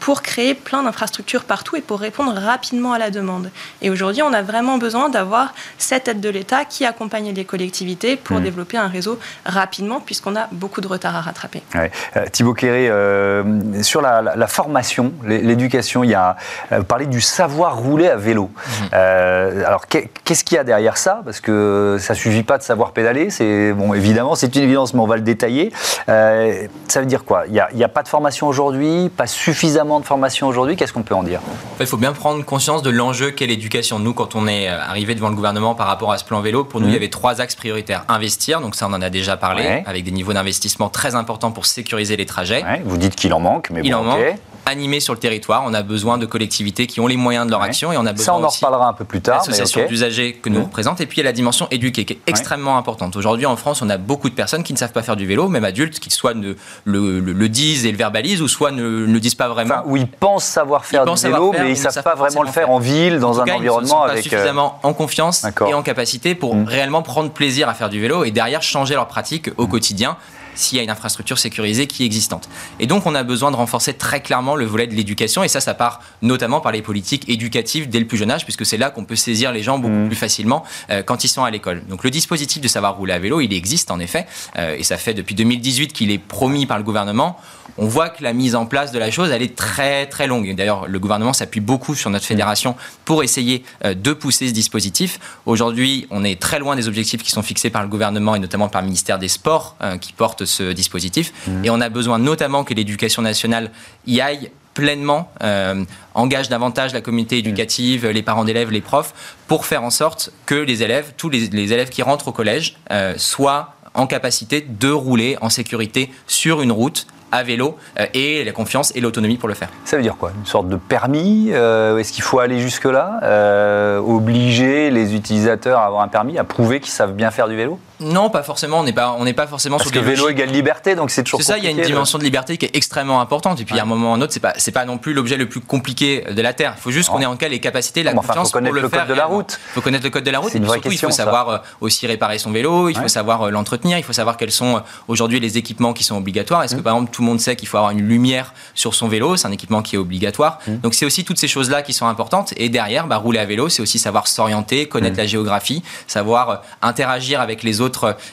pour 0.00 0.22
créer 0.22 0.54
plein 0.54 0.82
d'infrastructures 0.82 1.44
partout 1.44 1.76
et 1.76 1.80
pour 1.88 1.98
répondre 2.00 2.34
rapidement 2.34 2.92
à 2.92 2.98
la 2.98 3.10
demande. 3.10 3.50
Et 3.82 3.90
aujourd'hui, 3.90 4.22
on 4.22 4.32
a 4.32 4.42
vraiment 4.42 4.76
besoin 4.78 5.08
d'avoir 5.08 5.54
cette 5.78 6.06
aide 6.06 6.20
de 6.20 6.28
l'État 6.28 6.66
qui 6.66 6.84
accompagne 6.84 7.32
les 7.32 7.44
collectivités 7.46 8.16
pour 8.16 8.38
mmh. 8.38 8.42
développer 8.42 8.76
un 8.76 8.88
réseau 8.88 9.18
rapidement, 9.46 9.98
puisqu'on 9.98 10.36
a 10.36 10.48
beaucoup 10.52 10.82
de 10.82 10.86
retard 10.86 11.16
à 11.16 11.22
rattraper. 11.22 11.62
Ouais. 11.74 11.90
Euh, 12.16 12.26
Thibaut 12.30 12.52
Quéré, 12.52 12.88
euh, 12.90 13.82
sur 13.82 14.02
la, 14.02 14.46
formation, 14.46 15.12
l'éducation, 15.24 16.04
il 16.04 16.10
y 16.10 16.14
a 16.14 16.36
euh, 16.72 16.82
parlé 16.82 17.06
du 17.06 17.22
savoir 17.22 17.78
rouler 17.78 18.08
à 18.08 18.16
vélo. 18.16 18.50
Mmh. 18.52 18.94
alors, 18.94 19.86
qu'est-ce 19.86 20.44
qu'il 20.44 20.56
y 20.56 20.58
a 20.58 20.64
derrière 20.64 20.98
ça? 20.98 21.22
Parce 21.24 21.40
que 21.40 21.96
ça 21.98 22.14
suffit 22.14 22.42
pas 22.42 22.58
de 22.58 22.62
savoir 22.62 22.92
pédaler. 22.92 23.30
C'est 23.30 23.72
bon, 23.72 23.94
évidemment, 23.94 24.34
c'est 24.34 24.54
une 24.54 24.62
évidence, 24.62 24.92
mais 24.92 25.00
on 25.00 25.06
va 25.06 25.16
le 25.16 25.22
détailler. 25.22 25.72
ça 26.06 27.00
veut 27.00 27.06
dire 27.06 27.24
quoi? 27.24 27.44
Il 27.46 27.52
n'y 27.52 27.60
a, 27.60 27.86
a, 27.86 27.88
pas 27.88 28.02
de 28.02 28.08
formation 28.08 28.46
aujourd'hui, 28.46 29.10
pas 29.16 29.26
suffisamment 29.26 30.00
de 30.00 30.04
formation 30.04 30.48
aujourd'hui? 30.48 30.76
Qu'est-ce 30.76 30.92
qu'on 30.92 31.02
peut 31.02 31.14
en 31.14 31.22
dire? 31.22 31.40
Il 31.84 31.86
faut 31.86 31.96
bien 31.96 32.12
prendre 32.12 32.44
conscience 32.44 32.82
de 32.82 32.90
l'enjeu 32.90 33.30
qu'est 33.30 33.46
l'éducation. 33.46 33.98
Nous, 33.98 34.12
quand 34.12 34.34
on 34.34 34.46
est 34.46 34.68
euh, 34.68 34.80
arrivé 34.80 35.14
devant 35.14 35.28
le 35.28 35.34
gouvernement 35.34 35.74
par 35.74 35.86
rapport 35.86 36.12
à 36.12 36.18
ce 36.18 36.24
plan 36.24 36.40
vélo, 36.40 36.64
pour 36.64 36.80
nous, 36.80 36.86
il 36.86 36.90
y 36.90 36.94
mmh. 36.94 36.96
avait 36.96 37.10
trois 37.10 37.40
axes 37.40 37.54
prioritaires. 37.56 38.04
Investir, 38.08 38.60
donc 38.60 38.74
ça, 38.74 38.88
on 38.88 38.92
en 38.92 39.02
a 39.02 39.10
déjà 39.10 39.36
parlé, 39.36 39.82
avec 39.86 40.04
des 40.04 40.10
niveaux 40.10 40.32
d'investissement 40.32 40.88
très 40.88 41.14
importants 41.14 41.50
pour 41.50 41.66
sécuriser 41.66 42.16
les 42.16 42.26
trajets. 42.26 42.64
Vous 42.84 42.96
dites 42.96 43.14
qu'il 43.14 43.32
en 43.32 43.40
manque, 43.40 43.70
mais 43.70 43.80
il 43.84 43.94
en 43.94 44.04
manque 44.04 44.38
animé 44.68 45.00
sur 45.00 45.14
le 45.14 45.18
territoire. 45.18 45.62
On 45.64 45.74
a 45.74 45.82
besoin 45.82 46.18
de 46.18 46.26
collectivités 46.26 46.86
qui 46.86 47.00
ont 47.00 47.06
les 47.06 47.16
moyens 47.16 47.46
de 47.46 47.50
leur 47.50 47.62
action 47.62 47.92
et 47.92 47.96
on 47.96 48.06
a 48.06 48.12
besoin 48.12 48.26
Ça, 48.26 48.34
on 48.34 48.44
en 48.44 48.48
reparlera 48.48 48.88
un 48.88 48.92
peu 48.92 49.04
plus 49.04 49.20
tard. 49.20 49.38
L'association 49.38 49.86
d'usagers 49.86 50.34
que 50.34 50.48
nous 50.48 50.64
représentons. 50.64 51.02
Et 51.02 51.06
puis 51.06 51.16
il 51.16 51.20
y 51.20 51.26
a 51.26 51.30
la 51.30 51.32
dimension 51.32 51.66
éduquée 51.70 52.04
qui 52.04 52.14
est 52.14 52.20
extrêmement 52.26 52.76
importante. 52.76 53.16
Aujourd'hui 53.16 53.46
en 53.46 53.56
France, 53.56 53.82
on 53.82 53.90
a 53.90 53.96
beaucoup 53.96 54.28
de 54.28 54.34
personnes 54.34 54.62
qui 54.62 54.72
ne 54.72 54.78
savent 54.78 54.92
pas 54.92 55.02
faire 55.02 55.16
du 55.16 55.26
vélo, 55.26 55.48
même 55.48 55.64
adultes, 55.64 55.98
qui 55.98 56.10
soit 56.10 56.34
ne, 56.34 56.54
le, 56.84 57.48
disent 57.48 57.86
et 57.86 57.92
le 57.92 57.98
verbalisent 57.98 58.42
ou 58.42 58.48
soit 58.48 58.70
ne, 58.70 58.82
le 58.82 59.20
disent 59.20 59.34
pas 59.34 59.48
vraiment. 59.48 59.82
ou 59.86 59.96
ils 59.96 60.08
pensent 60.08 60.44
savoir 60.44 60.84
faire 60.84 61.04
du 61.04 61.20
vélo, 61.20 61.52
mais 61.52 61.68
ils 61.68 61.70
ne 61.70 61.74
savent, 61.74 62.02
pas, 62.02 62.14
vraiment 62.14 62.42
le 62.42 62.50
faire 62.50 62.70
en 62.70 62.78
ville, 62.78 63.18
dans 63.18 63.40
un 63.40 63.44
environnement 63.44 64.06
ils 64.06 64.10
ne 64.10 64.16
sont 64.16 64.16
pas 64.16 64.22
suffisamment 64.22 64.78
en 64.82 64.92
confiance 64.92 65.46
et 65.66 65.74
en 65.74 65.82
capacité 65.82 66.34
pour 66.34 66.54
mm. 66.54 66.64
réellement 66.64 67.02
prendre 67.02 67.30
plaisir 67.30 67.68
à 67.68 67.74
faire 67.74 67.88
du 67.88 68.00
vélo 68.00 68.24
et 68.24 68.30
derrière 68.30 68.62
changer 68.62 68.94
leur 68.94 69.08
pratique 69.08 69.50
au 69.56 69.66
mm. 69.66 69.70
quotidien 69.70 70.16
s'il 70.58 70.76
y 70.76 70.80
a 70.80 70.84
une 70.84 70.90
infrastructure 70.90 71.38
sécurisée 71.38 71.86
qui 71.86 72.02
est 72.02 72.06
existante. 72.06 72.48
Et 72.80 72.86
donc, 72.86 73.06
on 73.06 73.14
a 73.14 73.22
besoin 73.22 73.50
de 73.50 73.56
renforcer 73.56 73.94
très 73.94 74.20
clairement 74.20 74.56
le 74.56 74.64
volet 74.64 74.86
de 74.86 74.94
l'éducation, 74.94 75.44
et 75.44 75.48
ça, 75.48 75.60
ça 75.60 75.74
part 75.74 76.00
notamment 76.20 76.60
par 76.60 76.72
les 76.72 76.82
politiques 76.82 77.28
éducatives 77.28 77.88
dès 77.88 78.00
le 78.00 78.06
plus 78.06 78.18
jeune 78.18 78.30
âge, 78.30 78.44
puisque 78.44 78.66
c'est 78.66 78.76
là 78.76 78.90
qu'on 78.90 79.04
peut 79.04 79.16
saisir 79.16 79.52
les 79.52 79.62
gens 79.62 79.78
beaucoup 79.78 79.94
mmh. 79.94 80.08
plus 80.08 80.16
facilement 80.16 80.64
euh, 80.90 81.02
quand 81.02 81.24
ils 81.24 81.28
sont 81.28 81.44
à 81.44 81.50
l'école. 81.50 81.82
Donc, 81.88 82.04
le 82.04 82.10
dispositif 82.10 82.60
de 82.60 82.68
savoir 82.68 82.96
rouler 82.96 83.12
à 83.12 83.18
vélo, 83.18 83.40
il 83.40 83.52
existe 83.52 83.90
en 83.90 84.00
effet, 84.00 84.26
euh, 84.58 84.76
et 84.76 84.82
ça 84.82 84.96
fait 84.96 85.14
depuis 85.14 85.34
2018 85.34 85.92
qu'il 85.92 86.10
est 86.10 86.18
promis 86.18 86.66
par 86.66 86.78
le 86.78 86.84
gouvernement. 86.84 87.36
On 87.80 87.86
voit 87.86 88.08
que 88.08 88.24
la 88.24 88.32
mise 88.32 88.56
en 88.56 88.66
place 88.66 88.90
de 88.90 88.98
la 88.98 89.12
chose, 89.12 89.30
elle 89.30 89.42
est 89.42 89.54
très 89.54 90.06
très 90.06 90.26
longue. 90.26 90.52
D'ailleurs, 90.56 90.88
le 90.88 90.98
gouvernement 90.98 91.32
s'appuie 91.32 91.60
beaucoup 91.60 91.94
sur 91.94 92.10
notre 92.10 92.24
mmh. 92.24 92.28
fédération 92.28 92.76
pour 93.04 93.22
essayer 93.22 93.62
euh, 93.84 93.94
de 93.94 94.12
pousser 94.12 94.48
ce 94.48 94.52
dispositif. 94.52 95.20
Aujourd'hui, 95.46 96.08
on 96.10 96.24
est 96.24 96.40
très 96.40 96.58
loin 96.58 96.74
des 96.74 96.88
objectifs 96.88 97.22
qui 97.22 97.30
sont 97.30 97.42
fixés 97.42 97.70
par 97.70 97.82
le 97.82 97.88
gouvernement 97.88 98.34
et 98.34 98.40
notamment 98.40 98.68
par 98.68 98.80
le 98.80 98.86
ministère 98.86 99.18
des 99.18 99.28
Sports, 99.28 99.76
qui 100.00 100.12
porte 100.12 100.44
ce 100.48 100.72
dispositif. 100.72 101.32
Mmh. 101.46 101.64
Et 101.64 101.70
on 101.70 101.80
a 101.80 101.88
besoin 101.88 102.18
notamment 102.18 102.64
que 102.64 102.74
l'éducation 102.74 103.22
nationale 103.22 103.70
y 104.06 104.20
aille 104.20 104.50
pleinement, 104.74 105.30
euh, 105.42 105.84
engage 106.14 106.48
davantage 106.48 106.92
la 106.92 107.00
communauté 107.00 107.36
mmh. 107.36 107.38
éducative, 107.40 108.06
les 108.06 108.22
parents 108.22 108.44
d'élèves, 108.44 108.70
les 108.70 108.80
profs, 108.80 109.12
pour 109.46 109.66
faire 109.66 109.82
en 109.82 109.90
sorte 109.90 110.32
que 110.46 110.54
les 110.54 110.82
élèves, 110.82 111.14
tous 111.16 111.28
les, 111.28 111.72
élèves 111.72 111.88
qui 111.88 112.02
rentrent 112.02 112.28
au 112.28 112.32
collège, 112.32 112.76
euh, 112.92 113.14
soient 113.16 113.74
en 113.94 114.06
capacité 114.06 114.64
de 114.68 114.90
rouler 114.90 115.36
en 115.40 115.50
sécurité 115.50 116.10
sur 116.26 116.62
une 116.62 116.72
route 116.72 117.06
à 117.32 117.42
vélo 117.42 117.76
euh, 117.98 118.06
et 118.14 118.44
la 118.44 118.52
confiance 118.52 118.92
et 118.94 119.00
l'autonomie 119.00 119.36
pour 119.36 119.48
le 119.48 119.54
faire. 119.54 119.68
Ça 119.84 119.96
veut 119.96 120.02
dire 120.02 120.16
quoi? 120.16 120.32
Une 120.36 120.46
sorte 120.46 120.68
de 120.68 120.76
permis 120.76 121.50
euh, 121.52 121.98
Est-ce 121.98 122.12
qu'il 122.12 122.22
faut 122.22 122.38
aller 122.38 122.58
jusque-là 122.58 123.20
euh, 123.22 123.98
Obliger 123.98 124.90
les 124.90 125.14
utilisateurs 125.14 125.80
à 125.80 125.86
avoir 125.86 126.02
un 126.02 126.08
permis, 126.08 126.38
à 126.38 126.44
prouver 126.44 126.80
qu'ils 126.80 126.92
savent 126.92 127.14
bien 127.14 127.30
faire 127.30 127.48
du 127.48 127.56
vélo? 127.56 127.78
Non, 128.00 128.30
pas 128.30 128.42
forcément. 128.42 128.80
On 128.80 128.84
n'est 128.84 128.92
pas, 128.92 129.16
on 129.18 129.24
n'est 129.24 129.32
pas 129.32 129.46
forcément 129.46 129.76
Parce 129.76 129.90
sur 129.90 130.00
que 130.00 130.04
vélo 130.04 130.28
égale 130.28 130.50
liberté, 130.50 130.94
donc 130.94 131.10
c'est 131.10 131.24
toujours. 131.24 131.40
C'est 131.40 131.46
ça. 131.46 131.58
Il 131.58 131.64
y 131.64 131.66
a 131.66 131.70
une 131.70 131.80
dimension 131.80 132.18
de 132.18 132.24
liberté 132.24 132.56
qui 132.56 132.66
est 132.66 132.76
extrêmement 132.76 133.20
importante. 133.20 133.60
Et 133.60 133.64
puis, 133.64 133.78
à 133.78 133.82
un 133.82 133.86
moment 133.86 134.12
ou 134.12 134.14
un 134.14 134.20
autre, 134.20 134.32
c'est 134.32 134.40
pas, 134.40 134.54
c'est 134.56 134.72
pas 134.72 134.84
non 134.84 134.98
plus 134.98 135.12
l'objet 135.12 135.36
le 135.36 135.48
plus 135.48 135.60
compliqué 135.60 136.24
de 136.30 136.42
la 136.42 136.52
terre. 136.52 136.74
Il 136.76 136.80
faut 136.80 136.90
juste 136.90 137.10
qu'on 137.10 137.20
ait 137.20 137.26
en 137.26 137.36
cas 137.36 137.48
les 137.48 137.60
capacités, 137.60 138.02
la 138.02 138.12
confiance 138.12 138.52
pour 138.52 138.60
le, 138.60 138.70
le 138.70 138.88
code 138.88 139.08
de 139.08 139.14
la 139.14 139.26
route. 139.26 139.58
Il 139.70 139.74
faut 139.74 139.80
connaître 139.80 140.04
le 140.04 140.10
code 140.10 140.24
de 140.24 140.30
la 140.30 140.38
route. 140.38 140.52
C'est 140.52 140.58
une 140.58 140.64
vraie 140.64 140.76
surtout, 140.76 140.90
question, 140.90 141.08
il 141.08 141.12
faut 141.12 141.16
savoir 141.16 141.62
aussi 141.80 142.06
réparer 142.06 142.38
son 142.38 142.50
vélo. 142.50 142.88
Il 142.88 142.96
faut 142.96 143.08
savoir 143.08 143.50
l'entretenir. 143.50 143.98
Il 143.98 144.04
faut 144.04 144.12
savoir 144.12 144.36
quels 144.36 144.52
sont 144.52 144.82
aujourd'hui 145.08 145.40
les 145.40 145.58
équipements 145.58 145.92
qui 145.92 146.04
sont 146.04 146.16
obligatoires. 146.16 146.62
Est-ce 146.62 146.74
que 146.74 146.80
mmh. 146.80 146.84
par 146.84 146.94
exemple 146.94 147.10
tout 147.12 147.22
le 147.22 147.28
monde 147.28 147.40
sait 147.40 147.56
qu'il 147.56 147.68
faut 147.68 147.76
avoir 147.76 147.92
une 147.92 148.06
lumière 148.06 148.54
sur 148.74 148.94
son 148.94 149.08
vélo, 149.08 149.36
c'est 149.36 149.46
un 149.46 149.52
équipement 149.52 149.82
qui 149.82 149.96
est 149.96 149.98
obligatoire. 149.98 150.58
Mmh. 150.66 150.76
Donc 150.78 150.94
c'est 150.94 151.06
aussi 151.06 151.24
toutes 151.24 151.38
ces 151.38 151.48
choses-là 151.48 151.82
qui 151.82 151.92
sont 151.92 152.06
importantes. 152.06 152.54
Et 152.56 152.68
derrière, 152.68 153.06
bah, 153.06 153.16
rouler 153.16 153.38
à 153.38 153.44
vélo, 153.44 153.68
c'est 153.68 153.82
aussi 153.82 153.98
savoir 153.98 154.28
s'orienter, 154.28 154.86
connaître 154.86 155.16
mmh. 155.16 155.18
la 155.18 155.26
géographie, 155.26 155.82
savoir 156.06 156.50
euh, 156.50 156.56
interagir 156.82 157.40
avec 157.40 157.62
les 157.62 157.80
autres 157.80 157.87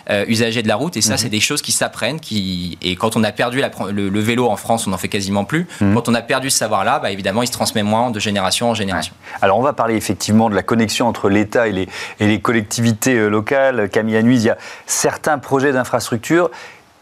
euh, 0.09 0.25
usagers 0.27 0.61
de 0.61 0.67
la 0.67 0.75
route. 0.75 0.97
Et 0.97 1.01
ça, 1.01 1.15
mmh. 1.15 1.17
c'est 1.17 1.29
des 1.29 1.39
choses 1.39 1.61
qui 1.61 1.71
s'apprennent. 1.71 2.19
Qui... 2.19 2.77
Et 2.81 2.95
quand 2.95 3.15
on 3.15 3.23
a 3.23 3.31
perdu 3.31 3.61
le, 3.91 4.19
vélo 4.19 4.49
en 4.49 4.55
France, 4.55 4.87
on 4.87 4.89
n'en 4.89 4.97
fait 4.97 5.07
quasiment 5.07 5.45
plus. 5.45 5.67
Quand 5.79 6.09
on 6.09 6.13
a 6.13 6.21
perdu 6.21 6.49
ce 6.49 6.57
savoir-là, 6.57 6.99
bah, 6.99 7.11
évidemment, 7.11 7.43
il 7.43 7.47
se 7.47 7.51
transmet 7.51 7.83
moins 7.83 8.11
de 8.11 8.19
génération 8.19 8.69
en 8.69 8.73
génération. 8.73 9.13
Alors 9.41 9.57
on 9.57 9.61
va 9.61 9.73
parler 9.73 9.95
effectivement 9.95 10.49
de 10.49 10.55
la 10.55 10.63
connexion 10.63 11.07
entre 11.07 11.29
l'État 11.29 11.67
et 11.67 11.71
les, 11.71 11.87
et 12.19 12.27
les 12.27 12.39
collectivités 12.39 13.15
euh, 13.15 13.29
locales. 13.29 13.89
Camille 13.89 14.17
Anuise, 14.17 14.43
il 14.43 14.47
y 14.47 14.51
a 14.51 14.57
certains 14.85 15.37
projets 15.37 15.73
d'infrastructure 15.73 16.49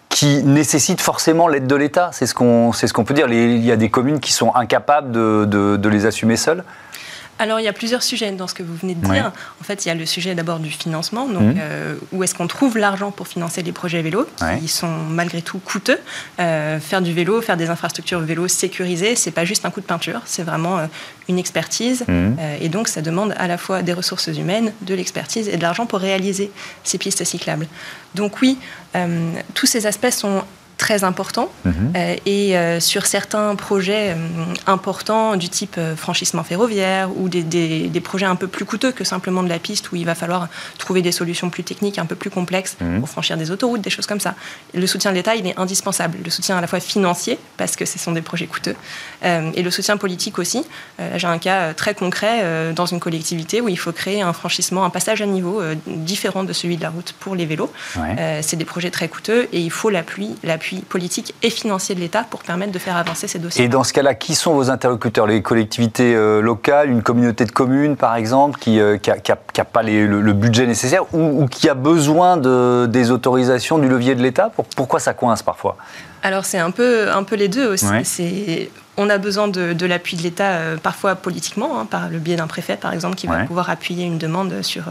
qui 0.10 0.44
nécessite 0.44 1.02
forcément 1.02 1.48
l'aide 1.48 1.68
de 1.68 1.76
l'État. 1.76 2.10
C'est 2.14 2.28
ce 2.28 2.36
qu'on 2.36 2.72
ce 2.72 2.92
qu'on 2.94 3.04
peut 3.04 3.16
dire. 3.16 3.28
il 3.30 3.66
y 3.66 3.72
a 3.72 3.76
des 3.76 3.90
communes 3.90 4.20
qui 4.20 4.32
sont 4.32 4.54
incapables 4.56 5.12
de, 5.12 5.46
de 5.46 5.90
les 5.90 6.06
assumer 6.06 6.38
seules 6.38 6.64
alors, 7.40 7.60
il 7.60 7.64
y 7.64 7.68
a 7.68 7.74
plusieurs 7.74 8.04
sujets 8.04 8.32
dans 8.32 8.48
ce 8.48 8.54
que 8.54 8.64
vous 8.64 8.76
venez 8.76 8.96
de 8.96 9.06
dire. 9.06 9.32
En 9.60 9.64
fait, 9.64 9.86
il 9.86 9.88
y 9.88 9.92
a 9.92 9.96
le 9.96 10.06
sujet 10.06 10.36
d'abord 10.36 10.60
du 10.60 10.70
financement. 10.70 11.28
Donc, 11.28 11.56
mmh. 11.56 11.60
euh, 11.60 11.96
où 12.12 12.24
est-ce 12.24 12.36
qu'on 12.36 12.48
trouve 12.48 12.78
l'argent 12.78 13.12
pour 13.12 13.28
financer 13.28 13.64
les 13.64 13.72
projets 13.72 14.02
vélos 14.02 14.28
qui 14.60 14.68
sont 14.68 14.88
malgré 15.10 15.42
tout 15.42 15.60
coûteux 15.60 16.00
euh, 16.40 16.80
Faire 16.80 17.02
du 17.02 17.14
vélo, 17.14 17.42
faire 17.42 17.58
des 17.58 17.70
infrastructures 17.70 18.20
vélo 18.20 18.48
sécurisées, 18.48 19.16
c'est 19.16 19.32
pas 19.32 19.46
juste 19.46 19.66
un 19.66 19.72
coup 19.72 19.82
de 19.82 19.86
peinture, 19.86 20.22
c'est 20.26 20.44
vraiment 20.44 20.78
euh, 20.78 20.86
une 21.28 21.40
expertise. 21.40 22.06
Mmh. 22.08 22.36
et 22.62 22.70
donc, 22.70 22.88
ça 22.88 23.02
demande 23.02 23.34
à 23.38 23.48
la 23.48 23.58
fois 23.58 23.82
des 23.82 23.94
ressources 23.94 24.28
humaines, 24.28 24.72
de 24.82 24.94
l'expertise 24.94 25.48
et 25.48 25.58
de 25.58 25.62
l'argent 25.62 25.86
pour 25.86 26.00
réaliser 26.00 26.52
ces 26.84 26.98
pistes 26.98 27.24
cyclables. 27.24 27.68
Donc, 28.16 28.42
oui, 28.42 28.58
tous 29.54 29.66
ces 29.66 29.88
aspects 29.88 30.12
sont 30.12 30.44
très 30.84 31.06
important. 31.06 31.50
Mhm. 31.64 31.94
Euh, 31.96 32.16
et 32.26 32.58
euh, 32.58 32.82
sur 32.82 33.06
certains 33.06 33.56
projets 33.56 34.10
euh, 34.10 34.16
importants 34.68 35.38
du 35.38 35.48
type 35.48 35.80
franchissement 35.96 36.44
ferroviaire 36.44 37.10
ou 37.16 37.30
des, 37.30 37.42
des, 37.42 38.02
projets 38.02 38.26
un 38.26 38.36
peu 38.36 38.48
plus 38.48 38.66
coûteux 38.66 38.92
que 38.92 39.06
simplement 39.06 39.44
de 39.44 39.48
la 39.48 39.60
piste 39.60 39.94
où 39.94 39.96
il 39.96 40.06
va 40.06 40.14
falloir 40.14 40.50
trouver 40.78 41.02
des 41.02 41.14
solutions 41.14 41.50
plus 41.50 41.64
techniques, 41.64 42.00
un 42.00 42.06
peu 42.06 42.18
plus 42.18 42.30
complexes 42.30 42.76
mhm. 42.82 43.00
pour 43.00 43.08
franchir 43.08 43.38
des 43.38 43.50
autoroutes, 43.50 43.80
des 43.80 43.90
choses 43.90 44.08
comme 44.08 44.20
ça. 44.20 44.36
Le 44.74 44.86
soutien 44.86 45.12
de 45.12 45.16
l'État, 45.16 45.36
il 45.36 45.48
est 45.48 45.58
indispensable. 45.58 46.18
Le 46.22 46.30
soutien 46.30 46.58
à 46.58 46.62
la 46.62 46.68
fois 46.68 46.82
financier, 46.82 47.40
parce 47.56 47.78
que 47.78 47.86
ce 47.86 47.98
sont 47.98 48.12
des 48.12 48.22
projets 48.22 48.48
coûteux, 48.48 48.76
et 49.24 49.62
le 49.68 49.72
soutien 49.72 49.96
politique 49.96 50.38
aussi. 50.38 50.66
J'ai 51.16 51.28
un 51.28 51.38
cas 51.38 51.74
très 51.74 51.94
concret 51.96 52.74
dans 52.74 52.86
une 52.86 53.00
collectivité 53.00 53.62
où 53.62 53.70
il 53.70 53.80
faut 53.80 53.94
créer 53.94 54.22
un 54.22 54.34
franchissement, 54.34 54.84
un 54.84 54.90
passage 54.90 55.22
à 55.22 55.26
niveau 55.26 55.62
différent 55.88 56.44
de 56.44 56.52
celui 56.52 56.76
de 56.76 56.82
la 56.82 56.90
route 56.90 57.14
pour 57.22 57.36
les 57.36 57.46
vélos. 57.46 57.72
C'est 58.42 58.58
des 58.58 58.66
projets 58.66 58.92
très 58.92 59.08
coûteux 59.08 59.48
et 59.54 59.62
il 59.62 59.72
faut 59.72 59.90
l'appui, 59.90 60.36
l'appui 60.44 60.73
politique 60.82 61.34
et 61.42 61.50
financier 61.50 61.96
de 61.96 62.00
l'État 62.00 62.24
pour 62.30 62.44
permettre 62.44 62.72
de 62.72 62.80
faire 62.80 62.98
avancer 62.98 63.28
ces 63.28 63.40
dossiers. 63.40 63.66
Et 63.66 63.68
dans 63.68 63.84
ce 63.84 63.94
cas-là, 63.94 64.16
qui 64.16 64.36
sont 64.36 64.54
vos 64.54 64.70
interlocuteurs 64.70 65.28
Les 65.28 65.42
collectivités 65.42 66.16
euh, 66.16 66.42
locales, 66.42 66.90
une 66.90 67.04
communauté 67.04 67.46
de 67.46 67.52
communes, 67.52 67.96
par 67.96 68.16
exemple, 68.16 68.60
qui 68.60 68.78
n'a 68.78 68.84
euh, 68.84 69.64
pas 69.72 69.84
le, 69.84 70.34
budget 70.34 70.66
nécessaire 70.66 71.14
ou, 71.14 71.48
qui 71.48 71.70
a 71.70 71.74
besoin 71.74 72.38
de, 72.38 72.86
des 72.88 73.12
autorisations 73.12 73.78
du 73.78 73.88
levier 73.88 74.16
de 74.16 74.22
l'État 74.22 74.52
Pourquoi 74.76 75.00
ça 75.00 75.14
coince 75.14 75.44
parfois? 75.44 75.78
Alors, 76.22 76.46
c'est 76.46 76.60
un 76.60 76.72
peu, 76.72 77.12
un 77.12 77.24
peu 77.24 77.36
les 77.36 77.48
deux 77.48 77.68
aussi. 77.68 77.88
C'est 78.04 78.70
on 78.96 79.10
a 79.10 79.18
besoin 79.18 79.48
de, 79.48 79.86
l'appui 79.86 80.18
de 80.18 80.22
l'État, 80.22 80.52
euh, 80.52 80.78
parfois 80.78 81.16
politiquement, 81.16 81.80
hein, 81.80 81.86
par 81.86 82.10
le 82.10 82.20
biais 82.20 82.36
d'un 82.36 82.48
préfet, 82.48 82.78
par 82.78 82.94
exemple, 82.94 83.16
qui 83.16 83.28
va 83.28 83.44
pouvoir 83.46 83.70
appuyer 83.70 84.06
une 84.06 84.20
demande 84.20 84.62
sur 84.62 84.84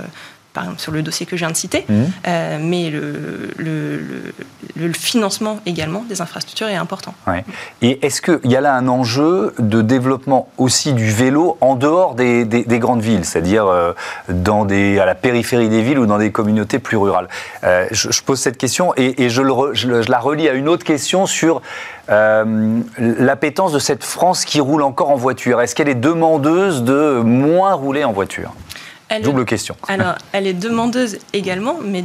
par 0.53 0.65
exemple 0.65 0.81
sur 0.81 0.93
le 0.93 1.03
dossier 1.03 1.27
que 1.27 1.37
je 1.37 1.45
viens 1.45 1.51
de 1.51 1.57
citer, 1.57 1.85
mmh. 1.89 1.95
euh, 2.27 2.59
mais 2.61 2.91
le, 2.91 3.51
le, 3.59 4.93
financement 4.93 5.61
également 5.65 6.05
des 6.09 6.21
infrastructures 6.21 6.69
est 6.69 6.77
important. 6.77 7.15
Et 7.81 8.05
est-ce 8.05 8.21
qu'il 8.21 8.51
y 8.51 8.57
a 8.57 8.61
là 8.61 8.75
un 8.75 8.89
enjeu 8.89 9.55
de 9.59 9.81
développement 9.81 10.49
aussi 10.59 10.93
du 10.93 11.11
vélo 11.11 11.57
en 11.61 11.77
dehors 11.77 12.15
des, 12.15 12.45
des, 12.45 12.79
grandes 12.79 13.01
villes, 13.01 13.25
c'est-à-dire 13.25 13.67
euh, 13.67 13.93
dans 14.29 14.65
des, 14.65 14.99
à 14.99 15.07
la 15.07 15.15
périphérie 15.15 15.69
des 15.69 15.83
villes 15.83 15.99
ou 15.99 16.07
dans 16.07 16.19
des 16.19 16.31
communautés 16.31 16.79
plus 16.79 16.97
rurales? 16.97 17.29
Euh, 17.65 17.87
je, 17.91 18.23
pose 18.23 18.41
cette 18.41 18.59
question 18.59 18.93
et, 18.97 19.29
je, 19.29 19.43
je, 19.73 20.11
la 20.11 20.19
relie 20.19 20.49
à 20.49 20.53
une 20.53 20.69
autre 20.69 20.85
question 20.85 21.27
sur 21.27 21.63
l'appétence 22.09 23.73
de 23.73 23.79
cette 23.79 24.05
France 24.05 24.45
qui 24.45 24.61
roule 24.61 24.83
encore 24.83 25.11
en 25.11 25.17
voiture. 25.17 25.61
Est-ce 25.61 25.75
qu'elle 25.75 25.89
est 25.89 25.95
demandeuse 25.95 26.83
de 26.83 27.21
moins 27.25 27.73
rouler 27.73 28.05
en 28.05 28.13
voiture? 28.13 28.53
Double 29.21 29.45
question. 29.45 29.77
Alors, 29.89 30.15
elle 30.33 30.47
est 30.47 30.55
demandeuse 30.55 31.19
également, 31.33 31.77
mais 31.83 32.05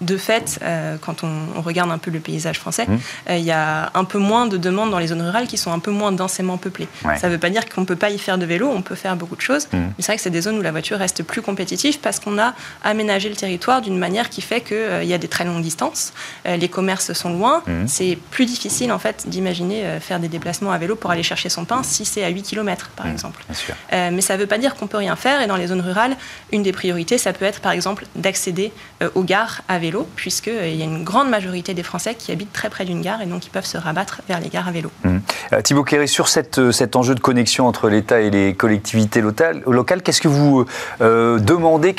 de 0.00 0.16
fait, 0.16 0.60
euh, 0.62 0.96
quand 1.00 1.24
on, 1.24 1.60
regarde 1.60 1.90
un 1.90 1.98
peu 1.98 2.10
le 2.10 2.20
paysage 2.20 2.58
français, 2.58 2.86
mmh. 2.86 2.98
euh, 3.30 3.36
il 3.36 3.44
y 3.44 3.50
a 3.50 3.90
un 3.94 4.04
peu 4.04 4.18
moins 4.18 4.46
de 4.46 4.56
demandes 4.56 4.90
dans 4.90 4.98
les 4.98 5.08
zones 5.08 5.22
rurales 5.22 5.46
qui 5.46 5.58
sont 5.58 5.72
un 5.72 5.80
peu 5.80 5.90
moins 5.90 6.12
densément 6.12 6.56
peuplées. 6.56 6.88
Ça 7.02 7.26
ne 7.26 7.32
veut 7.32 7.38
pas 7.38 7.50
dire 7.50 7.68
qu'on 7.68 7.80
ne 7.82 7.86
peut 7.86 7.96
pas 7.96 8.10
y 8.10 8.18
faire 8.18 8.38
de 8.38 8.46
vélo, 8.46 8.70
on 8.72 8.82
peut 8.82 8.94
faire 8.94 9.16
beaucoup 9.16 9.36
de 9.36 9.40
choses, 9.40 9.66
mmh. 9.66 9.76
mais 9.76 9.94
c'est 9.98 10.06
vrai 10.06 10.16
que 10.16 10.22
c'est 10.22 10.30
des 10.30 10.40
zones 10.40 10.58
où 10.58 10.62
la 10.62 10.70
voiture 10.70 10.98
reste 10.98 11.22
plus 11.22 11.42
compétitive 11.42 11.98
parce 11.98 12.20
qu'on 12.20 12.38
a 12.38 12.54
aménagé 12.82 13.28
le 13.28 13.36
territoire 13.36 13.82
d'une 13.82 13.98
manière 13.98 14.30
qui 14.30 14.40
fait 14.40 14.60
qu'il 14.60 14.76
euh, 14.76 15.02
y 15.02 15.14
a 15.14 15.18
des 15.18 15.28
très 15.28 15.44
longues 15.44 15.62
distances, 15.62 16.12
les 16.44 16.68
commerces 16.68 17.12
sont 17.12 17.32
loin, 17.32 17.62
mmh. 17.66 17.86
c'est 17.86 18.18
plus 18.30 18.46
difficile 18.46 18.92
en 18.92 18.98
fait 18.98 19.24
d'imaginer 19.28 19.98
faire 20.00 20.20
des 20.20 20.28
déplacements 20.28 20.72
à 20.72 20.78
vélo 20.78 20.96
pour 20.96 21.10
aller 21.10 21.22
chercher 21.22 21.48
son 21.48 21.64
pain 21.64 21.82
si 21.82 22.04
c'est 22.04 22.24
à 22.24 22.28
8 22.28 22.42
km 22.42 22.90
par 22.96 23.06
exemple. 23.06 23.44
mais 23.92 24.20
ça 24.20 24.34
ne 24.34 24.40
veut 24.40 24.46
pas 24.46 24.58
dire 24.58 24.74
qu'on 24.74 24.86
peut 24.86 24.96
rien 24.96 25.16
faire 25.16 25.40
et 25.40 25.46
dans 25.46 25.56
les 25.56 25.66
zones 25.66 25.80
rurales, 25.80 26.16
une 26.52 26.62
des 26.62 26.72
priorités, 26.72 27.18
ça 27.18 27.32
peut 27.32 27.44
être 27.44 27.60
par 27.60 27.72
exemple 27.72 28.06
d'accéder 28.14 28.72
aux 29.14 29.22
gares 29.22 29.62
à 29.68 29.78
vélo 29.78 29.87
puisqu'il 30.16 30.52
euh, 30.52 30.68
y 30.68 30.82
a 30.82 30.84
une 30.84 31.04
grande 31.04 31.28
majorité 31.28 31.74
des 31.74 31.82
Français 31.82 32.14
qui 32.14 32.32
habitent 32.32 32.52
très 32.52 32.70
près 32.70 32.84
d'une 32.84 33.00
gare 33.00 33.22
et 33.22 33.26
donc 33.26 33.46
ils 33.46 33.50
peuvent 33.50 33.66
se 33.66 33.78
rabattre 33.78 34.22
vers 34.28 34.40
les 34.40 34.48
gares 34.48 34.68
à 34.68 34.72
vélo. 34.72 34.90
Mmh. 35.04 35.18
Euh, 35.52 35.60
Thibaut 35.62 35.84
Kéry, 35.84 36.08
sur 36.08 36.26
euh, 36.58 36.72
cet 36.72 36.96
enjeu 36.96 37.14
de 37.14 37.20
connexion 37.20 37.66
entre 37.66 37.88
l'État 37.88 38.20
et 38.20 38.30
les 38.30 38.54
collectivités 38.54 39.20
locales, 39.20 39.62
qu'est-ce 40.02 40.20
que 40.20 40.28
vous 40.28 40.64
demandez 41.00 41.94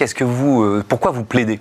Pourquoi 0.87 1.11
vous 1.11 1.23
plaidez? 1.23 1.59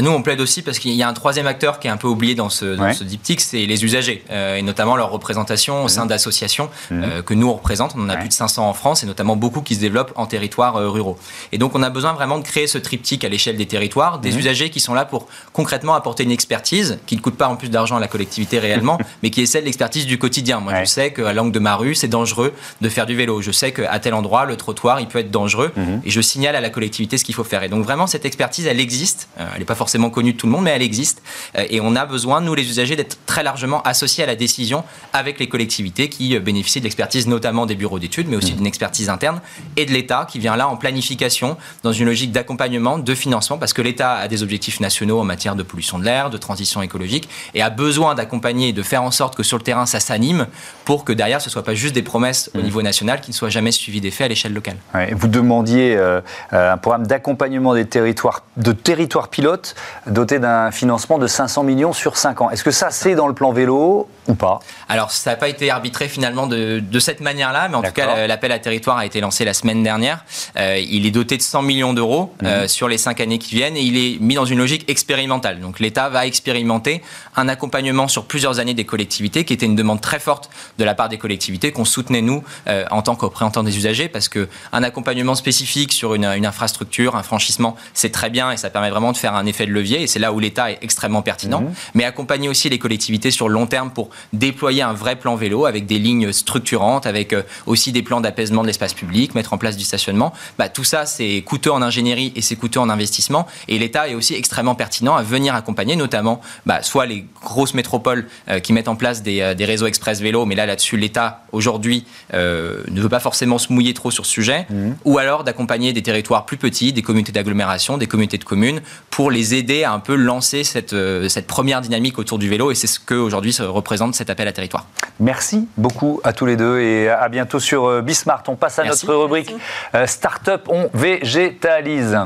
Nous, 0.00 0.10
on 0.10 0.22
plaide 0.22 0.40
aussi 0.40 0.62
parce 0.62 0.78
qu'il 0.78 0.92
y 0.92 1.02
a 1.02 1.08
un 1.08 1.12
troisième 1.12 1.46
acteur 1.46 1.78
qui 1.78 1.86
est 1.86 1.90
un 1.90 1.96
peu 1.96 2.08
oublié 2.08 2.34
dans 2.34 2.48
ce, 2.48 2.76
ce 2.92 3.04
diptyque, 3.04 3.40
c'est 3.40 3.66
les 3.66 3.84
usagers, 3.84 4.24
euh, 4.30 4.56
et 4.56 4.62
notamment 4.62 4.96
leur 4.96 5.10
représentation 5.10 5.84
au 5.84 5.88
sein 5.88 6.06
d'associations 6.06 6.68
euh, 6.90 7.22
que 7.22 7.34
nous 7.34 7.48
on 7.48 7.54
représente. 7.54 7.94
On 7.96 8.02
en 8.02 8.08
a 8.08 8.16
plus 8.16 8.28
de 8.28 8.32
500 8.32 8.68
en 8.68 8.74
France, 8.74 9.02
et 9.04 9.06
notamment 9.06 9.36
beaucoup 9.36 9.60
qui 9.60 9.76
se 9.76 9.80
développent 9.80 10.12
en 10.16 10.26
territoires 10.26 10.76
euh, 10.76 10.88
ruraux. 10.88 11.18
Et 11.52 11.58
donc, 11.58 11.74
on 11.74 11.82
a 11.82 11.90
besoin 11.90 12.12
vraiment 12.12 12.38
de 12.38 12.44
créer 12.44 12.66
ce 12.66 12.78
triptyque 12.78 13.24
à 13.24 13.28
l'échelle 13.28 13.56
des 13.56 13.66
territoires, 13.66 14.18
des 14.18 14.36
usagers 14.36 14.70
qui 14.70 14.80
sont 14.80 14.94
là 14.94 15.04
pour 15.04 15.28
concrètement 15.52 15.94
apporter 15.94 16.24
une 16.24 16.32
expertise 16.32 16.98
qui 17.06 17.16
ne 17.16 17.20
coûte 17.20 17.36
pas 17.36 17.48
en 17.48 17.56
plus 17.56 17.70
d'argent 17.70 17.96
à 17.96 18.00
la 18.00 18.08
collectivité 18.08 18.58
réellement, 18.58 18.98
mais 19.22 19.30
qui 19.30 19.42
est 19.42 19.46
celle 19.46 19.62
de 19.62 19.66
l'expertise 19.66 20.06
du 20.06 20.18
quotidien. 20.18 20.60
Moi, 20.60 20.72
je 20.80 20.84
sais 20.86 21.12
qu'à 21.12 21.32
l'angle 21.32 21.52
de 21.52 21.60
ma 21.60 21.76
rue, 21.76 21.94
c'est 21.94 22.08
dangereux 22.08 22.52
de 22.80 22.88
faire 22.88 23.06
du 23.06 23.14
vélo. 23.14 23.42
Je 23.42 23.52
sais 23.52 23.72
qu'à 23.72 23.98
tel 24.00 24.14
endroit, 24.14 24.44
le 24.44 24.56
trottoir, 24.56 25.00
il 25.00 25.06
peut 25.06 25.20
être 25.20 25.30
dangereux, 25.30 25.72
mmh. 25.76 25.82
et 26.04 26.10
je 26.10 26.20
signale 26.20 26.56
à 26.56 26.60
la 26.60 26.70
collectivité 26.70 27.16
ce 27.16 27.24
qu'il 27.24 27.34
faut 27.34 27.44
faire. 27.44 27.62
Et 27.62 27.68
donc, 27.68 27.84
vraiment, 27.84 28.06
cette 28.06 28.24
expertise, 28.24 28.66
elle 28.66 28.80
existe. 28.80 29.28
elle 29.36 29.58
n'est 29.60 29.64
pas 29.64 29.74
forcément 29.84 30.08
connue 30.08 30.32
de 30.32 30.38
tout 30.38 30.46
le 30.46 30.52
monde, 30.52 30.64
mais 30.64 30.70
elle 30.70 30.80
existe. 30.80 31.22
Euh, 31.58 31.66
et 31.68 31.78
on 31.82 31.94
a 31.94 32.06
besoin, 32.06 32.40
nous 32.40 32.54
les 32.54 32.66
usagers, 32.70 32.96
d'être 32.96 33.18
très 33.26 33.42
largement 33.42 33.82
associés 33.82 34.24
à 34.24 34.26
la 34.26 34.34
décision 34.34 34.82
avec 35.12 35.38
les 35.38 35.46
collectivités 35.46 36.08
qui 36.08 36.34
euh, 36.34 36.40
bénéficient 36.40 36.78
de 36.78 36.84
l'expertise 36.84 37.26
notamment 37.26 37.66
des 37.66 37.74
bureaux 37.74 37.98
d'études, 37.98 38.28
mais 38.30 38.36
aussi 38.36 38.54
mmh. 38.54 38.56
d'une 38.56 38.66
expertise 38.66 39.10
interne, 39.10 39.42
et 39.76 39.84
de 39.84 39.92
l'État 39.92 40.26
qui 40.26 40.38
vient 40.38 40.56
là 40.56 40.68
en 40.68 40.78
planification, 40.78 41.58
dans 41.82 41.92
une 41.92 42.06
logique 42.06 42.32
d'accompagnement, 42.32 42.96
de 42.96 43.14
financement, 43.14 43.58
parce 43.58 43.74
que 43.74 43.82
l'État 43.82 44.14
a 44.14 44.26
des 44.26 44.42
objectifs 44.42 44.80
nationaux 44.80 45.20
en 45.20 45.24
matière 45.24 45.54
de 45.54 45.62
pollution 45.62 45.98
de 45.98 46.04
l'air, 46.06 46.30
de 46.30 46.38
transition 46.38 46.80
écologique, 46.80 47.28
et 47.52 47.60
a 47.60 47.68
besoin 47.68 48.14
d'accompagner 48.14 48.68
et 48.68 48.72
de 48.72 48.82
faire 48.82 49.02
en 49.02 49.10
sorte 49.10 49.36
que 49.36 49.42
sur 49.42 49.58
le 49.58 49.64
terrain, 49.64 49.84
ça 49.84 50.00
s'anime, 50.00 50.46
pour 50.86 51.04
que 51.04 51.12
derrière, 51.12 51.42
ce 51.42 51.50
ne 51.50 51.52
soit 51.52 51.62
pas 51.62 51.74
juste 51.74 51.94
des 51.94 52.02
promesses 52.02 52.50
au 52.54 52.58
mmh. 52.58 52.62
niveau 52.62 52.80
national 52.80 53.20
qui 53.20 53.32
ne 53.32 53.34
soient 53.34 53.50
jamais 53.50 53.70
suivies 53.70 54.00
d'effets 54.00 54.24
à 54.24 54.28
l'échelle 54.28 54.54
locale. 54.54 54.76
vous 55.12 55.28
demandiez 55.28 55.94
euh, 55.94 56.22
un 56.52 56.78
programme 56.78 57.06
d'accompagnement 57.06 57.74
des 57.74 57.84
territoires, 57.84 58.44
de 58.56 58.72
territoires 58.72 59.28
pilotes 59.28 59.73
dotés 60.06 60.38
d'un 60.38 60.54
un 60.64 60.70
financement 60.70 61.18
de 61.18 61.26
500 61.26 61.62
millions 61.62 61.92
sur 61.92 62.16
5 62.16 62.40
ans. 62.40 62.50
Est-ce 62.50 62.64
que 62.64 62.70
ça, 62.70 62.90
c'est 62.90 63.14
dans 63.14 63.26
le 63.26 63.34
plan 63.34 63.52
vélo 63.52 64.08
ou 64.26 64.34
pas? 64.34 64.60
Alors, 64.88 65.10
ça 65.10 65.30
n'a 65.30 65.36
pas 65.36 65.48
été 65.48 65.70
arbitré 65.70 66.08
finalement 66.08 66.46
de, 66.46 66.82
cette 66.98 67.20
manière-là, 67.20 67.68
mais 67.68 67.76
en 67.76 67.82
tout 67.82 67.92
cas, 67.92 68.26
l'appel 68.26 68.52
à 68.52 68.58
territoire 68.58 68.96
a 68.96 69.04
été 69.04 69.20
lancé 69.20 69.44
la 69.44 69.52
semaine 69.52 69.82
dernière. 69.82 70.24
Euh, 70.56 70.78
il 70.78 71.06
est 71.06 71.10
doté 71.10 71.36
de 71.36 71.42
100 71.42 71.62
millions 71.62 71.92
d'euros 71.92 72.32
euh, 72.42 72.62
mhm. 72.62 72.68
sur 72.68 72.88
les 72.88 72.96
5 72.96 73.20
années 73.20 73.38
qui 73.38 73.54
viennent 73.54 73.76
et 73.76 73.82
il 73.82 73.96
est 73.96 74.18
mis 74.20 74.34
dans 74.34 74.46
une 74.46 74.58
logique 74.58 74.88
expérimentale. 74.88 75.60
Donc, 75.60 75.80
l'État 75.80 76.08
va 76.08 76.26
expérimenter 76.26 77.02
un 77.36 77.48
accompagnement 77.48 78.08
sur 78.08 78.24
plusieurs 78.24 78.58
années 78.58 78.74
des 78.74 78.84
collectivités, 78.86 79.44
qui 79.44 79.52
était 79.52 79.66
une 79.66 79.76
demande 79.76 80.00
très 80.00 80.18
forte 80.18 80.48
de 80.78 80.84
la 80.84 80.94
part 80.94 81.08
des 81.08 81.18
collectivités, 81.18 81.72
qu'on 81.72 81.84
soutenait 81.84 82.22
nous 82.22 82.42
euh, 82.68 82.84
en 82.90 83.02
tant 83.02 83.16
que 83.16 83.24
représentants 83.26 83.64
des 83.64 83.76
usagers, 83.76 84.08
parce 84.08 84.28
qu'un 84.28 84.46
accompagnement 84.72 85.34
spécifique 85.34 85.92
sur 85.92 86.14
une, 86.14 86.24
une 86.24 86.46
infrastructure, 86.46 87.16
un 87.16 87.22
franchissement, 87.22 87.76
c'est 87.92 88.12
très 88.12 88.30
bien 88.30 88.50
et 88.50 88.56
ça 88.56 88.70
permet 88.70 88.90
vraiment 88.90 89.12
de 89.12 89.16
faire 89.16 89.34
un 89.34 89.44
effet 89.44 89.63
de 89.66 89.72
levier. 89.72 90.02
Et 90.02 90.06
c'est 90.06 90.18
là 90.18 90.32
où 90.32 90.38
l'État 90.38 90.70
est 90.70 90.78
extrêmement 90.82 91.22
pertinent, 91.22 91.62
mhm. 91.62 91.72
mais 91.94 92.04
accompagner 92.04 92.48
aussi 92.48 92.68
les 92.68 92.78
collectivités 92.78 93.30
sur 93.30 93.48
le 93.48 93.54
long 93.54 93.66
terme 93.66 93.90
pour 93.90 94.10
déployer 94.32 94.82
un 94.82 94.92
vrai 94.92 95.16
plan 95.16 95.36
vélo 95.36 95.66
avec 95.66 95.86
des 95.86 95.98
lignes 95.98 96.32
structurantes, 96.32 97.06
avec 97.06 97.32
euh, 97.32 97.42
aussi 97.66 97.92
des 97.92 98.02
plans 98.02 98.20
d'apaisement 98.20 98.62
de 98.62 98.66
l'espace 98.66 98.94
public, 98.94 99.34
mettre 99.34 99.52
en 99.52 99.58
place 99.58 99.76
du 99.76 99.84
stationnement. 99.84 100.32
Bah, 100.58 100.68
tout 100.68 100.84
ça, 100.84 101.06
c'est 101.06 101.42
coûteux 101.42 101.72
en 101.72 101.82
ingénierie 101.82 102.32
et 102.36 102.42
c'est 102.42 102.56
coûteux 102.56 102.80
en 102.80 102.88
investissement. 102.88 103.46
Et 103.68 103.78
l'État 103.78 104.08
est 104.08 104.14
aussi 104.14 104.34
extrêmement 104.34 104.74
pertinent 104.74 105.14
à 105.14 105.22
venir 105.22 105.54
accompagner, 105.54 105.96
notamment 105.96 106.40
bah, 106.66 106.82
soit 106.82 107.06
les 107.06 107.26
grosses 107.42 107.74
métropoles 107.74 108.26
euh, 108.48 108.60
qui 108.60 108.72
mettent 108.72 108.88
en 108.88 108.96
place 108.96 109.22
des, 109.22 109.40
euh, 109.40 109.54
des, 109.54 109.64
réseaux 109.64 109.86
express 109.86 110.20
vélo, 110.20 110.44
mais 110.44 110.54
là, 110.54 110.66
là-dessus, 110.66 110.96
l'État, 110.96 111.44
aujourd'hui, 111.52 112.04
ne 112.32 113.00
veut 113.00 113.08
pas 113.08 113.20
forcément 113.20 113.58
se 113.58 113.72
mouiller 113.72 113.94
trop 113.94 114.10
sur 114.10 114.26
ce 114.26 114.32
sujet, 114.32 114.66
mhm. 114.70 114.96
ou 115.04 115.18
alors 115.18 115.44
d'accompagner 115.44 115.92
des 115.92 116.02
territoires 116.02 116.44
plus 116.44 116.56
petits, 116.56 116.92
des 116.92 117.02
communautés 117.02 117.32
d'agglomération, 117.32 117.96
des 117.96 118.06
communautés 118.06 118.38
de 118.38 118.44
communes, 118.44 118.82
pour 119.10 119.30
les 119.30 119.53
aider 119.54 119.84
à 119.84 119.92
un 119.92 120.00
peu 120.00 120.14
lancer 120.14 120.64
cette, 120.64 120.92
euh, 120.92 121.28
cette 121.28 121.46
première 121.46 121.80
dynamique 121.80 122.18
autour 122.18 122.38
du 122.38 122.48
vélo 122.48 122.70
et 122.70 122.74
c'est 122.74 122.86
ce 122.86 123.00
qu'aujourd'hui 123.00 123.54
représente 123.60 124.14
cet 124.14 124.30
appel 124.30 124.48
à 124.48 124.52
territoire. 124.52 124.86
Merci 125.20 125.68
beaucoup 125.76 126.20
à 126.24 126.32
tous 126.32 126.46
les 126.46 126.56
deux 126.56 126.80
et 126.80 127.08
à 127.08 127.28
bientôt 127.28 127.60
sur 127.60 127.86
euh, 127.86 128.02
Bismart. 128.02 128.42
On 128.48 128.56
passe 128.56 128.78
à 128.78 128.84
notre 128.84 129.14
rubrique 129.14 129.54
euh, 129.94 130.06
Startup, 130.06 130.60
on 130.68 130.90
végétalise. 130.92 132.16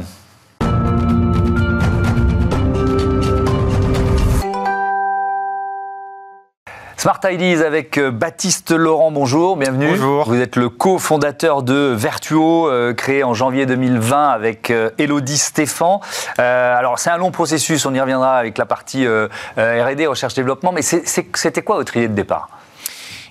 Smart 6.99 7.21
Ideas 7.31 7.65
avec 7.65 7.97
euh, 7.97 8.11
Baptiste 8.11 8.73
Laurent, 8.73 9.13
bonjour, 9.13 9.57
bienvenue. 9.57 9.91
Bonjour. 9.91 10.25
Vous 10.29 10.41
êtes 10.41 10.57
le 10.57 10.69
cofondateur 10.69 11.63
de 11.63 11.95
Vertuo, 11.97 12.69
euh, 12.69 12.93
créé 12.93 13.23
en 13.23 13.35
janvier 13.35 13.67
2020 13.67 14.29
avec 14.31 14.73
euh, 14.73 14.91
Elodie 14.99 15.39
Stéphan. 15.39 16.01
alors 16.39 16.99
c'est 16.99 17.11
un 17.11 17.17
long 17.17 17.31
processus, 17.31 17.87
on 17.87 17.95
y 17.95 18.01
reviendra 18.01 18.37
avec 18.37 18.59
la 18.59 18.67
partie 18.67 19.07
R&D, 19.07 20.09
recherche-développement, 20.09 20.73
mais 20.73 20.83
c'était 20.83 21.63
quoi 21.63 21.77
votre 21.77 21.97
idée 21.97 22.09
de 22.09 22.15
départ? 22.15 22.49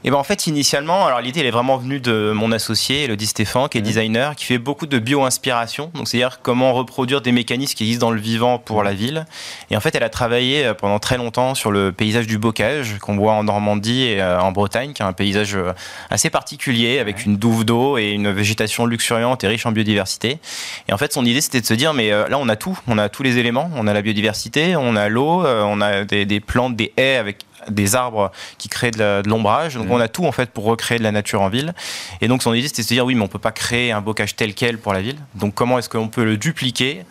Et 0.07 0.09
ben 0.09 0.15
en 0.15 0.23
fait, 0.23 0.47
initialement, 0.47 1.05
alors 1.05 1.19
l'idée, 1.19 1.41
elle 1.41 1.47
est 1.47 1.51
vraiment 1.51 1.75
venue 1.75 1.99
de 1.99 2.31
mon 2.33 2.53
associé, 2.53 3.03
Elodie 3.03 3.27
Stéphane, 3.27 3.67
qui 3.67 3.77
est 3.77 3.81
designer, 3.81 4.37
qui 4.37 4.45
fait 4.45 4.57
beaucoup 4.57 4.85
de 4.85 4.99
bio-inspiration. 4.99 5.91
Donc, 5.95 6.07
c'est-à-dire 6.07 6.39
comment 6.41 6.71
reproduire 6.71 7.19
des 7.19 7.33
mécanismes 7.33 7.75
qui 7.75 7.83
existent 7.83 8.07
dans 8.07 8.13
le 8.13 8.21
vivant 8.21 8.57
pour 8.57 8.83
la 8.83 8.93
ville. 8.93 9.25
Et 9.69 9.75
en 9.75 9.81
fait, 9.81 9.93
elle 9.95 10.03
a 10.03 10.09
travaillé 10.09 10.65
euh, 10.65 10.73
pendant 10.73 10.99
très 10.99 11.17
longtemps 11.17 11.55
sur 11.55 11.73
le 11.73 11.91
paysage 11.91 12.25
du 12.25 12.37
bocage 12.37 12.99
qu'on 12.99 13.17
voit 13.17 13.33
en 13.33 13.43
Normandie 13.43 14.03
et 14.03 14.21
euh, 14.21 14.39
en 14.39 14.53
Bretagne, 14.53 14.93
qui 14.93 15.01
est 15.01 15.05
un 15.05 15.11
paysage 15.11 15.57
euh, 15.57 15.73
assez 16.09 16.29
particulier 16.29 16.99
avec 16.99 17.25
une 17.25 17.35
douve 17.35 17.65
d'eau 17.65 17.97
et 17.97 18.11
une 18.11 18.31
végétation 18.31 18.85
luxuriante 18.85 19.43
et 19.43 19.49
riche 19.49 19.65
en 19.65 19.73
biodiversité. 19.73 20.39
Et 20.87 20.93
en 20.93 20.97
fait, 20.97 21.11
son 21.11 21.25
idée, 21.25 21.41
c'était 21.41 21.59
de 21.59 21.65
se 21.65 21.73
dire, 21.73 21.93
mais 21.93 22.11
là, 22.11 22.37
on 22.39 22.47
a 22.47 22.55
tout. 22.55 22.79
On 22.87 22.97
a 22.97 23.09
tous 23.09 23.23
les 23.23 23.39
éléments. 23.39 23.69
On 23.75 23.87
a 23.87 23.93
la 23.93 24.01
biodiversité, 24.01 24.77
on 24.77 24.95
a 24.95 25.09
l'eau, 25.09 25.45
on 25.45 25.81
a 25.81 26.05
des, 26.05 26.25
des 26.25 26.39
plantes, 26.39 26.77
des 26.77 26.93
haies 26.95 27.17
avec 27.17 27.39
des 27.69 27.95
arbres 27.95 28.31
qui 28.57 28.69
créent 28.69 28.91
de 28.91 29.27
l'ombrage. 29.27 29.75
Donc 29.75 29.87
mm. 29.87 29.91
on 29.91 29.99
a 29.99 30.07
tout 30.07 30.25
en 30.25 30.31
fait 30.31 30.49
pour 30.51 30.65
recréer 30.65 30.97
de 30.97 31.03
la 31.03 31.11
nature 31.11 31.41
en 31.41 31.49
ville. 31.49 31.73
Et 32.21 32.27
donc 32.27 32.43
son 32.43 32.53
idée 32.53 32.67
c'était 32.67 32.81
de 32.81 32.87
se 32.87 32.93
dire 32.93 33.05
oui 33.05 33.15
mais 33.15 33.23
on 33.23 33.27
peut 33.27 33.39
pas 33.39 33.51
créer 33.51 33.91
un 33.91 34.01
bocage 34.01 34.35
tel 34.35 34.53
quel 34.53 34.77
pour 34.77 34.93
la 34.93 35.01
ville. 35.01 35.17
Donc 35.35 35.53
comment 35.53 35.79
est-ce 35.79 35.89
qu'on 35.89 36.07
peut 36.07 36.23
le 36.23 36.37
dupliquer 36.37 37.03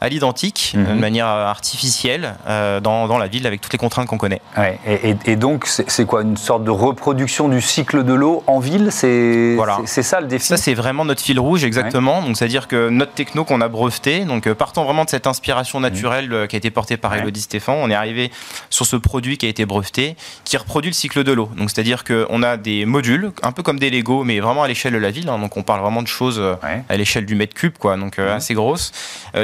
à 0.00 0.08
l'identique, 0.08 0.74
mhm. 0.76 0.84
de 0.84 1.00
manière 1.00 1.26
artificielle, 1.26 2.34
euh, 2.46 2.80
dans, 2.80 3.06
dans, 3.06 3.18
la 3.18 3.28
ville 3.28 3.46
avec 3.46 3.60
toutes 3.60 3.72
les 3.72 3.78
contraintes 3.78 4.06
qu'on 4.06 4.18
connaît. 4.18 4.42
Ouais. 4.56 4.78
Et, 4.86 5.16
et, 5.24 5.36
donc, 5.36 5.66
c'est 5.66 6.04
quoi 6.04 6.22
Une 6.22 6.36
sorte 6.36 6.64
de 6.64 6.70
reproduction 6.70 7.48
du 7.48 7.60
cycle 7.60 8.04
de 8.04 8.12
l'eau 8.12 8.42
en 8.46 8.58
ville? 8.58 8.88
C'est 8.90 9.54
voilà. 9.54 9.78
ça 9.86 10.20
le 10.20 10.26
défi? 10.26 10.46
Ça, 10.46 10.56
c'est 10.56 10.74
vraiment 10.74 11.04
notre 11.04 11.22
fil 11.22 11.40
rouge, 11.40 11.64
exactement. 11.64 12.22
Donc, 12.22 12.36
c'est-à-dire 12.36 12.68
que 12.68 12.88
notre 12.88 13.12
techno 13.12 13.44
qu'on 13.44 13.60
a 13.60 13.68
breveté, 13.68 14.24
donc 14.24 14.46
euh, 14.46 14.54
partant 14.54 14.84
vraiment 14.84 15.04
de 15.04 15.10
cette 15.10 15.26
inspiration 15.26 15.80
naturelle 15.80 16.32
euh, 16.32 16.46
qui 16.46 16.56
a 16.56 16.58
été 16.58 16.70
portée 16.70 16.96
par 16.96 17.14
Elodie 17.14 17.40
Stéphane, 17.40 17.76
on 17.80 17.90
est 17.90 17.94
arrivé 17.94 18.30
sur 18.70 18.86
ce 18.86 18.96
produit 18.96 19.38
qui 19.38 19.46
a 19.46 19.48
été 19.48 19.64
breveté, 19.64 20.16
qui 20.44 20.56
reproduit 20.56 20.90
le 20.90 20.94
cycle 20.94 21.24
de 21.24 21.32
l'eau. 21.32 21.50
Donc, 21.56 21.70
c'est-à-dire 21.70 22.04
qu'on 22.04 22.42
a 22.42 22.56
des 22.56 22.84
modules, 22.84 23.32
un 23.42 23.52
peu 23.52 23.62
comme 23.62 23.78
des 23.78 23.90
Lego, 23.90 24.24
mais 24.24 24.40
vraiment 24.40 24.62
à 24.62 24.68
l'échelle 24.68 24.92
de 24.92 24.98
la 24.98 25.10
ville. 25.10 25.28
Hein. 25.28 25.38
donc, 25.38 25.56
on 25.56 25.62
parle 25.62 25.80
vraiment 25.80 26.02
de 26.02 26.08
choses 26.08 26.42
à 26.88 26.96
l'échelle 26.96 27.26
du 27.26 27.34
mètre 27.34 27.54
cube, 27.54 27.78
quoi, 27.78 27.96
donc 27.96 28.18
assez 28.18 28.54
grosses, 28.54 28.92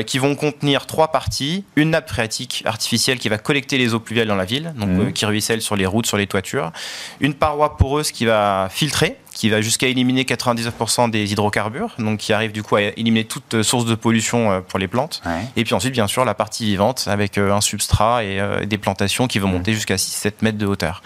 qui 0.07 0.19
vont 0.19 0.35
contenir 0.43 0.87
trois 0.87 1.13
parties. 1.13 1.65
Une 1.77 1.91
nappe 1.91 2.09
phréatique 2.09 2.65
artificielle 2.67 3.21
qui 3.21 3.29
va 3.29 3.39
collecter 3.39 3.79
les 3.79 3.95
eaux 3.95 4.01
pluviales 4.01 4.27
dans 4.27 4.35
la 4.35 4.45
ville, 4.45 4.75
donc 4.77 4.89
mmh. 4.89 5.13
qui 5.13 5.25
ruissellent 5.25 5.63
sur 5.63 5.77
les 5.77 5.87
routes, 5.87 6.07
sur 6.07 6.17
les 6.17 6.27
toitures. 6.27 6.73
Une 7.21 7.35
paroi 7.35 7.77
poreuse 7.77 8.11
qui 8.11 8.25
va 8.25 8.69
filtrer 8.69 9.19
qui 9.33 9.49
va 9.49 9.63
jusqu'à 9.63 9.87
éliminer 9.87 10.25
99% 10.25 11.11
des 11.11 11.33
hydrocarbures, 11.33 11.95
donc 11.99 12.19
qui 12.19 12.35
arrive 12.35 12.53
du 12.53 12.63
coup 12.63 12.77
à 12.77 12.83
éliminer 12.83 13.25
toute 13.25 13.63
source 13.63 13.87
de 13.87 13.95
pollution 13.95 14.53
euh, 14.53 14.61
pour 14.61 14.79
les 14.79 14.89
plantes. 14.89 15.23
Et 15.57 15.65
puis 15.65 15.75
ensuite, 15.75 15.95
bien 15.95 16.07
sûr, 16.07 16.27
la 16.27 16.35
partie 16.35 16.67
vivante 16.67 17.05
avec 17.07 17.39
euh, 17.39 17.51
un 17.51 17.63
substrat 17.63 18.25
et 18.25 18.39
euh, 18.39 18.67
des 18.67 18.77
plantations 18.77 19.29
qui 19.29 19.39
vont 19.39 19.49
mmh. 19.49 19.53
monter 19.53 19.73
jusqu'à 19.73 19.97
6-7 19.97 20.33
mètres 20.43 20.59
de 20.59 20.67
hauteur. 20.67 21.03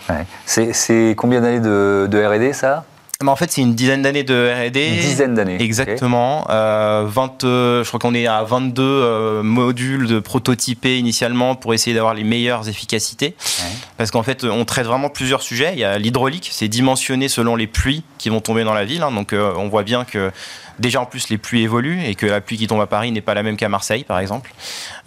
C'est 0.47 1.15
combien 1.17 1.41
d'années 1.41 1.61
de, 1.61 2.09
de 2.11 2.19
RD 2.19 2.53
ça? 2.53 2.85
En 3.25 3.37
fait, 3.37 3.51
c'est 3.51 3.63
une 3.63 3.75
dizaine 3.75 4.03
d'années 4.03 4.25
de 4.25 4.53
R&D. 4.69 4.89
Une 4.89 5.01
dizaine 5.01 5.35
d'années. 5.35 5.57
Exactement. 5.61 6.45
20, 6.49 7.07
je 7.43 7.87
crois 7.87 8.01
qu'on 8.01 8.15
est 8.15 8.27
à 8.27 8.43
22 8.45 9.43
modules 9.43 10.07
de 10.07 10.19
prototypés 10.19 10.99
initialement 10.99 11.55
pour 11.55 11.73
essayer 11.73 11.95
d'avoir 11.95 12.15
les 12.15 12.25
meilleures 12.25 12.69
efficacités. 12.69 13.35
Parce 13.97 14.11
qu'en 14.11 14.23
fait, 14.23 14.45
on 14.45 14.65
traite 14.65 14.87
vraiment 14.87 15.09
plusieurs 15.09 15.43
sujets. 15.43 15.73
Il 15.73 15.79
y 15.79 15.85
a 15.85 15.99
l'hydraulique, 15.99 16.51
c'est 16.53 16.69
dimensionné 16.69 17.29
selon 17.29 17.57
les 17.57 17.67
pluies 17.67 18.05
qui 18.19 18.29
vont 18.29 18.41
tomber 18.41 18.65
dans 18.65 18.75
la 18.75 18.85
ville. 18.85 19.03
Hein. 19.03 19.13
Donc, 19.13 19.33
on 19.33 19.69
voit 19.69 19.83
bien 19.83 20.05
que 20.05 20.31
déjà 20.79 21.01
en 21.01 21.07
plus 21.07 21.29
les 21.29 21.39
pluies 21.39 21.63
évoluent 21.63 22.05
et 22.05 22.15
que 22.15 22.27
la 22.27 22.41
pluie 22.41 22.57
qui 22.57 22.67
tombe 22.67 22.81
à 22.81 22.87
Paris 22.87 23.13
n'est 23.13 23.21
pas 23.21 23.35
la 23.35 23.43
même 23.43 23.57
qu'à 23.57 23.69
Marseille 23.69 24.05
par 24.05 24.19
exemple. 24.19 24.53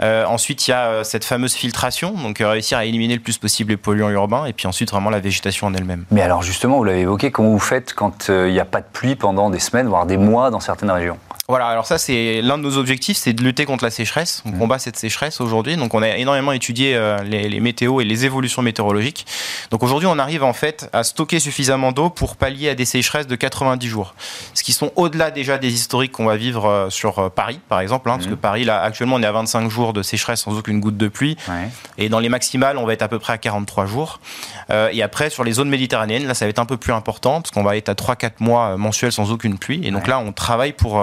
Euh, 0.02 0.26
ensuite 0.26 0.68
il 0.68 0.72
y 0.72 0.74
a 0.74 0.86
euh, 0.88 1.04
cette 1.04 1.26
fameuse 1.26 1.54
filtration, 1.54 2.12
donc 2.12 2.42
euh, 2.42 2.50
réussir 2.50 2.78
à 2.78 2.86
éliminer 2.86 3.16
le 3.16 3.22
plus 3.22 3.38
possible 3.38 3.72
les 3.72 3.78
polluants 3.78 4.10
urbains 4.10 4.46
et 4.46 4.54
puis 4.54 4.68
ensuite 4.68 4.92
vraiment 4.92 5.10
la 5.10 5.20
végétation 5.20 5.68
en 5.68 5.74
elle-même. 5.74 6.06
Mais 6.12 6.22
alors 6.22 6.44
justement, 6.44 6.78
vous 6.78 6.84
l'avez 6.84 7.02
évoqué, 7.02 7.32
comment 7.32 7.50
vous 7.50 7.60
faites 7.60 7.94
quand 8.00 8.30
il 8.30 8.54
n'y 8.54 8.62
a 8.62 8.66
pas 8.66 8.80
de 8.80 8.86
pluie 8.94 9.18
pendant 9.18 9.50
des 9.50 9.60
semaines, 9.60 9.88
voire 9.88 10.06
des 10.06 10.16
mois 10.16 10.52
dans 10.52 10.62
certaines 10.62 10.90
régions 10.90 11.18
voilà, 11.50 11.68
alors 11.68 11.86
ça 11.86 11.98
c'est 11.98 12.42
l'un 12.42 12.58
de 12.58 12.64
nos 12.64 12.78
objectifs, 12.78 13.18
c'est 13.18 13.34
de 13.34 13.44
lutter 13.44 13.66
contre 13.66 13.84
la 13.84 13.92
sécheresse. 13.92 14.44
On 14.46 14.52
mmh. 14.52 14.60
combat 14.60 14.80
cette 14.80 14.96
sécheresse 14.96 15.42
aujourd'hui. 15.42 15.76
Donc 15.76 15.94
on 15.94 16.02
a 16.02 16.10
énormément 16.18 16.52
étudié 16.52 16.98
les, 17.26 17.50
les, 17.50 17.60
météos 17.60 18.00
et 18.00 18.06
les 18.06 18.26
évolutions 18.26 18.62
météorologiques. 18.62 19.26
Donc 19.72 19.84
aujourd'hui 19.84 20.08
on 20.08 20.18
arrive 20.20 20.44
en 20.44 20.54
fait 20.54 20.90
à 20.94 21.04
stocker 21.04 21.40
suffisamment 21.40 21.92
d'eau 21.92 22.10
pour 22.10 22.36
pallier 22.36 22.70
à 22.70 22.76
des 22.76 22.86
sécheresses 22.86 23.28
de 23.28 23.36
90 23.36 23.88
jours. 23.88 24.14
Ce 24.54 24.64
qui 24.64 24.74
sont 24.74 24.92
au-delà 24.96 25.32
déjà 25.32 25.58
des 25.58 25.74
historiques 25.74 26.12
qu'on 26.12 26.26
va 26.26 26.36
vivre 26.36 26.66
euh, 26.66 26.90
sur 26.90 27.20
euh, 27.20 27.30
Paris, 27.30 27.60
par 27.70 27.80
exemple, 27.80 28.10
hein, 28.10 28.16
parce 28.16 28.28
que 28.28 28.32
mhm. 28.32 28.38
Paris, 28.38 28.64
là, 28.64 28.82
actuellement, 28.82 29.16
on 29.16 29.24
est 29.24 29.26
à 29.26 29.32
25 29.32 29.70
jours 29.70 29.94
de 29.94 30.02
sécheresse 30.02 30.42
sans 30.42 30.58
aucune 30.58 30.80
goutte 30.80 30.98
de 30.98 31.08
pluie. 31.08 31.38
Et 31.98 32.10
dans 32.10 32.20
les 32.20 32.30
maximales, 32.30 32.78
on 32.78 32.86
va 32.86 32.94
être 32.94 33.02
à 33.02 33.08
peu 33.08 33.20
près 33.20 33.34
à 33.34 33.38
43 33.38 33.86
jours. 33.86 34.20
Euh, 34.70 34.90
et 34.92 35.02
après, 35.02 35.30
sur 35.30 35.44
les 35.44 35.54
zones 35.54 35.70
méditerranéennes, 35.70 36.28
là, 36.28 36.34
ça 36.34 36.46
va 36.46 36.50
être 36.50 36.60
un 36.60 36.66
peu 36.66 36.78
plus 36.78 36.94
important, 36.94 37.42
parce 37.42 37.52
qu'on 37.52 37.64
va 37.64 37.78
être 37.78 37.90
à 37.90 37.94
3-4 37.94 38.32
mois 38.40 38.78
mensuels 38.78 39.12
sans 39.12 39.32
aucune 39.32 39.58
pluie. 39.58 39.82
Et 39.84 39.92
donc 39.92 40.08
là, 40.08 40.20
on 40.20 40.32
travaille 40.32 40.74
pour 40.74 41.02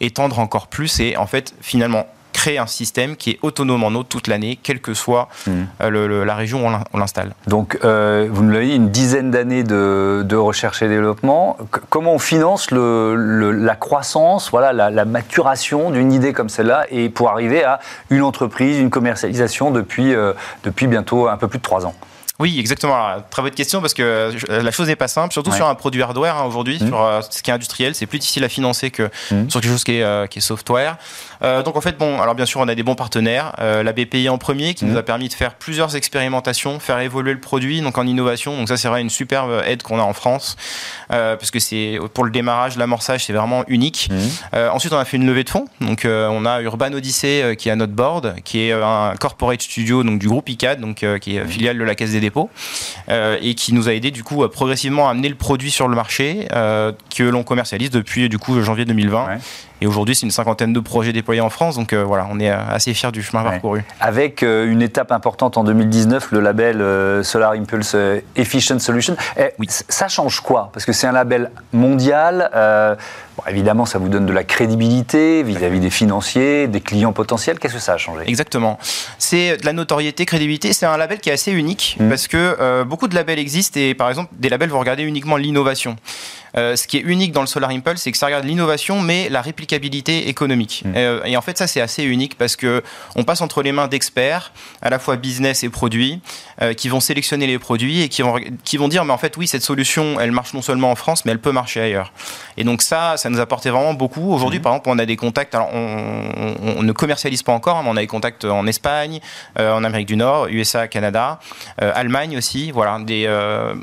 étendre 0.00 0.38
encore 0.38 0.68
plus 0.68 1.00
et 1.00 1.16
en 1.16 1.26
fait, 1.26 1.54
finalement, 1.60 2.06
créer 2.38 2.58
un 2.58 2.68
système 2.68 3.16
qui 3.16 3.30
est 3.30 3.38
autonome 3.42 3.82
en 3.82 3.88
eau 3.88 4.04
toute 4.04 4.28
l'année, 4.28 4.58
quelle 4.62 4.80
que 4.80 4.94
soit 4.94 5.28
hmm. 5.46 5.64
euh, 5.82 6.24
la 6.24 6.34
région 6.36 6.64
où 6.64 6.70
on 6.92 6.98
l'installe. 6.98 7.34
Donc, 7.48 7.78
euh, 7.84 8.28
vous 8.30 8.44
nous 8.44 8.52
l'avez 8.52 8.66
dit, 8.66 8.76
une 8.76 8.90
dizaine 8.90 9.32
d'années 9.32 9.64
de, 9.64 10.36
recherche 10.36 10.80
et 10.82 10.88
développement. 10.88 11.56
comment 11.88 12.14
on 12.14 12.18
finance 12.20 12.70
la 12.70 13.74
croissance, 13.74 14.50
voilà, 14.50 14.72
la, 14.72 15.04
maturation 15.04 15.90
d'une 15.90 16.12
idée 16.12 16.32
comme 16.32 16.48
celle-là, 16.48 16.86
et 16.90 17.08
pour 17.08 17.28
arriver 17.28 17.64
à 17.64 17.80
une 18.10 18.22
entreprise, 18.22 18.78
une 18.78 18.90
commercialisation 18.90 19.72
depuis, 19.72 20.14
euh, 20.14 20.32
depuis 20.62 20.86
bientôt 20.86 21.28
un 21.28 21.36
peu 21.36 21.48
plus 21.48 21.58
de 21.58 21.64
trois 21.64 21.86
ans? 21.86 21.94
Oui, 22.40 22.60
exactement. 22.60 22.96
très 23.30 23.42
bonne 23.42 23.50
question 23.50 23.80
parce 23.80 23.94
que 23.94 24.02
euh, 24.02 24.62
la 24.62 24.70
chose 24.70 24.86
n'est 24.86 24.94
pas 24.94 25.08
simple, 25.08 25.32
surtout 25.32 25.50
sur 25.50 25.66
un 25.66 25.74
produit 25.74 26.02
hardware 26.02 26.36
hein, 26.36 26.44
aujourd'hui, 26.44 26.78
mmh. 26.80 26.86
sur 26.86 27.02
euh, 27.02 27.20
ce 27.28 27.42
qui 27.42 27.50
est 27.50 27.54
industriel, 27.54 27.96
c'est 27.96 28.06
plus 28.06 28.20
difficile 28.20 28.44
à 28.44 28.48
financer 28.48 28.92
que 28.92 29.10
mmh. 29.32 29.50
sur 29.50 29.60
quelque 29.60 29.72
chose 29.72 29.82
qui 29.82 29.96
est, 29.96 30.04
euh, 30.04 30.28
qui 30.28 30.38
est 30.38 30.42
software. 30.42 30.98
donc 31.42 31.76
en 31.76 31.80
fait, 31.80 31.98
bon, 31.98 32.20
alors 32.20 32.36
bien 32.36 32.46
sûr, 32.46 32.60
on 32.60 32.68
a 32.68 32.76
des 32.76 32.84
bons 32.84 32.94
partenaires. 32.94 33.54
la 33.58 33.92
BPI 33.92 34.28
en 34.28 34.38
premier 34.38 34.74
qui 34.74 34.84
mmh. 34.84 34.88
nous 34.88 34.96
a 34.96 35.02
permis 35.02 35.28
de 35.28 35.34
faire 35.34 35.54
plusieurs 35.54 35.96
expérimentations, 35.96 36.78
faire 36.78 37.00
évoluer 37.00 37.32
le 37.32 37.40
produit, 37.40 37.80
donc 37.80 37.98
en 37.98 38.06
innovation. 38.06 38.56
Donc 38.56 38.68
ça, 38.68 38.76
c'est 38.76 38.86
vraiment 38.86 39.02
une 39.02 39.10
superbe 39.10 39.62
aide 39.66 39.82
qu'on 39.82 39.98
a 39.98 40.02
en 40.02 40.12
France 40.12 40.56
parce 41.08 41.50
que 41.50 41.58
c'est 41.58 41.98
pour 42.14 42.24
le 42.24 42.30
démarrage, 42.30 42.76
l'amorçage, 42.76 43.24
c'est 43.24 43.32
vraiment 43.32 43.64
unique. 43.66 44.10
ensuite, 44.52 44.92
on 44.92 44.98
a 44.98 45.04
fait 45.04 45.16
une 45.16 45.26
levée 45.26 45.42
de 45.42 45.50
fonds. 45.50 45.66
Donc 45.80 46.06
on 46.06 46.46
a 46.46 46.60
Urban 46.62 46.92
Odyssey 46.92 47.56
qui 47.56 47.68
est 47.68 47.72
à 47.72 47.76
notre 47.76 47.94
board, 47.94 48.36
qui 48.44 48.60
est 48.60 48.72
un 48.72 49.14
corporate 49.18 49.60
studio 49.60 50.04
donc 50.04 50.20
du 50.20 50.28
groupe 50.28 50.48
ICAD, 50.48 50.80
donc 50.80 51.04
qui 51.20 51.36
est 51.36 51.44
filiale 51.44 51.78
de 51.78 51.84
la 51.84 51.96
Caisse 51.96 52.12
des 52.12 52.27
euh, 53.08 53.38
et 53.40 53.54
qui 53.54 53.72
nous 53.72 53.88
a 53.88 53.94
aidé 53.94 54.10
du 54.10 54.24
coup 54.24 54.44
à 55.06 55.10
amener 55.10 55.28
le 55.28 55.34
produit 55.34 55.70
sur 55.70 55.88
le 55.88 55.96
marché 55.96 56.48
euh, 56.52 56.92
que 57.14 57.22
l'on 57.22 57.42
commercialise 57.42 57.90
depuis 57.90 58.28
du 58.28 58.38
coup 58.38 58.60
janvier 58.62 58.84
2020. 58.84 59.38
Et 59.80 59.86
aujourd'hui, 59.86 60.14
c'est 60.14 60.26
une 60.26 60.32
cinquantaine 60.32 60.72
de 60.72 60.80
projets 60.80 61.12
déployés 61.12 61.40
en 61.40 61.50
France. 61.50 61.76
Donc 61.76 61.92
euh, 61.92 62.04
voilà, 62.04 62.26
on 62.30 62.40
est 62.40 62.48
assez 62.48 62.94
fiers 62.94 63.12
du 63.12 63.22
chemin 63.22 63.42
parcouru. 63.42 63.84
Avec 64.00 64.42
une 64.42 64.82
étape 64.82 65.12
importante 65.12 65.56
en 65.56 65.64
2019, 65.64 66.32
le 66.32 66.40
label 66.40 67.24
Solar 67.24 67.52
Impulse 67.52 67.96
Efficient 68.36 68.78
Solution. 68.78 69.16
Eh, 69.38 69.50
oui. 69.58 69.66
Ça 69.68 70.08
change 70.08 70.40
quoi? 70.40 70.70
Parce 70.72 70.84
que 70.84 70.92
c'est 70.92 71.06
un 71.06 71.12
label 71.12 71.50
mondial 71.72 72.50
évidemment, 73.46 73.86
ça 73.86 73.98
vous 73.98 74.08
donne 74.08 74.26
de 74.26 74.32
la 74.32 74.44
crédibilité 74.44 75.42
vis-à-vis 75.42 75.80
des 75.80 75.90
financiers, 75.90 76.66
des 76.66 76.80
clients 76.80 77.12
potentiels. 77.12 77.58
Qu'est-ce 77.58 77.74
que 77.74 77.80
ça 77.80 77.94
a 77.94 77.96
changé? 77.96 78.24
Exactement. 78.26 78.78
C'est 79.18 79.58
de 79.58 79.66
la 79.66 79.72
notoriété, 79.72 80.24
crédibilité. 80.26 80.72
C'est 80.72 80.86
un 80.86 80.96
label 80.96 81.20
qui 81.20 81.30
est 81.30 81.32
assez 81.32 81.52
unique 81.52 81.96
mmh. 82.00 82.08
parce 82.08 82.26
que 82.28 82.56
euh, 82.60 82.84
beaucoup 82.84 83.08
de 83.08 83.14
labels 83.14 83.38
existent 83.38 83.78
et 83.78 83.94
par 83.94 84.08
exemple, 84.08 84.30
des 84.38 84.48
labels 84.48 84.70
vont 84.70 84.80
regarder 84.80 85.04
uniquement 85.04 85.36
l'innovation. 85.36 85.96
Euh, 86.56 86.76
ce 86.76 86.86
qui 86.86 86.96
est 86.96 87.00
unique 87.00 87.32
dans 87.32 87.40
le 87.40 87.46
Solar 87.46 87.70
Impulse, 87.70 88.02
c'est 88.02 88.12
que 88.12 88.18
ça 88.18 88.26
regarde 88.26 88.44
l'innovation, 88.44 89.00
mais 89.00 89.28
la 89.28 89.42
réplicabilité 89.42 90.28
économique. 90.28 90.82
Mmh. 90.84 90.92
Euh, 90.96 91.24
et 91.24 91.36
en 91.36 91.42
fait, 91.42 91.58
ça, 91.58 91.66
c'est 91.66 91.80
assez 91.80 92.04
unique 92.04 92.36
parce 92.36 92.56
que 92.56 92.82
on 93.16 93.24
passe 93.24 93.40
entre 93.40 93.62
les 93.62 93.72
mains 93.72 93.88
d'experts, 93.88 94.52
à 94.82 94.90
la 94.90 94.98
fois 94.98 95.16
business 95.16 95.62
et 95.62 95.68
produits, 95.68 96.20
euh, 96.62 96.72
qui 96.72 96.88
vont 96.88 97.00
sélectionner 97.00 97.46
les 97.46 97.58
produits 97.58 98.02
et 98.02 98.08
qui 98.08 98.22
vont, 98.22 98.36
qui 98.64 98.76
vont 98.76 98.88
dire, 98.88 99.04
mais 99.04 99.12
en 99.12 99.18
fait, 99.18 99.36
oui, 99.36 99.46
cette 99.46 99.62
solution, 99.62 100.18
elle 100.20 100.32
marche 100.32 100.54
non 100.54 100.62
seulement 100.62 100.90
en 100.90 100.96
France, 100.96 101.24
mais 101.24 101.32
elle 101.32 101.40
peut 101.40 101.52
marcher 101.52 101.80
ailleurs. 101.80 102.12
Et 102.56 102.64
donc 102.64 102.82
ça, 102.82 103.16
ça 103.16 103.30
nous 103.30 103.40
apportait 103.40 103.70
vraiment 103.70 103.94
beaucoup. 103.94 104.32
Aujourd'hui, 104.32 104.58
mmh. 104.58 104.62
par 104.62 104.72
exemple, 104.72 104.90
on 104.90 104.98
a 104.98 105.06
des 105.06 105.16
contacts, 105.16 105.54
alors 105.54 105.70
on, 105.72 106.82
ne 106.82 106.92
commercialise 106.92 107.42
pas 107.42 107.52
encore, 107.52 107.82
mais 107.82 107.90
on 107.90 107.96
a 107.96 108.00
des 108.00 108.06
contacts 108.06 108.44
en 108.44 108.66
Espagne, 108.66 109.20
en 109.58 109.84
Amérique 109.84 110.08
du 110.08 110.16
Nord, 110.16 110.48
USA, 110.48 110.88
Canada, 110.88 111.38
Allemagne 111.78 112.36
aussi, 112.36 112.70
voilà, 112.70 112.98
des, 113.00 113.28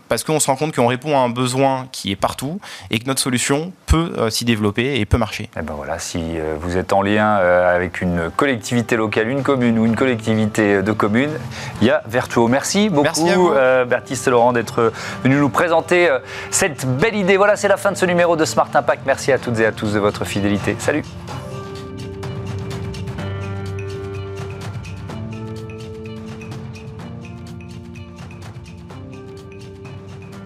parce 0.08 0.24
qu'on 0.24 0.40
se 0.40 0.48
rend 0.48 0.56
compte 0.56 0.76
qu'on 0.76 0.88
répond 0.88 1.18
à 1.18 1.22
un 1.22 1.30
besoin 1.30 1.88
qui 1.92 2.12
est 2.12 2.16
partout 2.16 2.55
et 2.92 3.00
que 3.00 3.06
notre 3.06 3.22
solution 3.22 3.72
peut 3.86 4.14
euh, 4.18 4.30
s'y 4.30 4.46
développer 4.46 5.00
et 5.00 5.06
peut 5.06 5.18
marcher. 5.18 5.44
Et 5.44 5.50
eh 5.60 5.62
ben 5.62 5.74
voilà, 5.76 6.00
si 6.00 6.20
euh, 6.38 6.56
vous 6.60 6.78
êtes 6.78 6.94
en 6.94 7.02
lien 7.02 7.38
euh, 7.38 7.76
avec 7.76 8.02
une 8.02 8.30
collectivité 8.36 8.96
locale, 8.96 9.30
une 9.30 9.44
commune 9.44 9.80
ou 9.80 9.86
une 9.86 9.96
collectivité 9.96 10.82
de 10.82 10.92
communes, 10.92 11.38
il 11.82 11.88
y 11.88 11.92
a 11.92 12.02
Vertuo. 12.08 12.48
Merci 12.48 12.90
beaucoup, 12.90 13.04
Merci 13.04 13.88
Baptiste 13.88 14.28
Laurent, 14.28 14.54
d'être 14.54 14.92
venu 15.24 15.36
nous 15.36 15.50
présenter 15.50 16.10
cette 16.52 16.86
belle 16.86 17.16
idée. 17.16 17.38
Voilà, 17.38 17.56
c'est 17.56 17.68
la 17.68 17.78
fin 17.78 17.92
de 17.92 17.98
ce 17.98 18.06
numéro 18.06 18.36
de 18.36 18.46
Smart 18.46 18.70
Impact. 18.74 19.04
Merci 19.06 19.32
à 19.32 19.38
toutes 19.38 19.60
et 19.60 19.66
à 19.66 19.72
tous 19.72 19.94
de 19.94 20.00
votre 20.00 20.26
fidélité. 20.26 20.76
Salut 20.80 21.04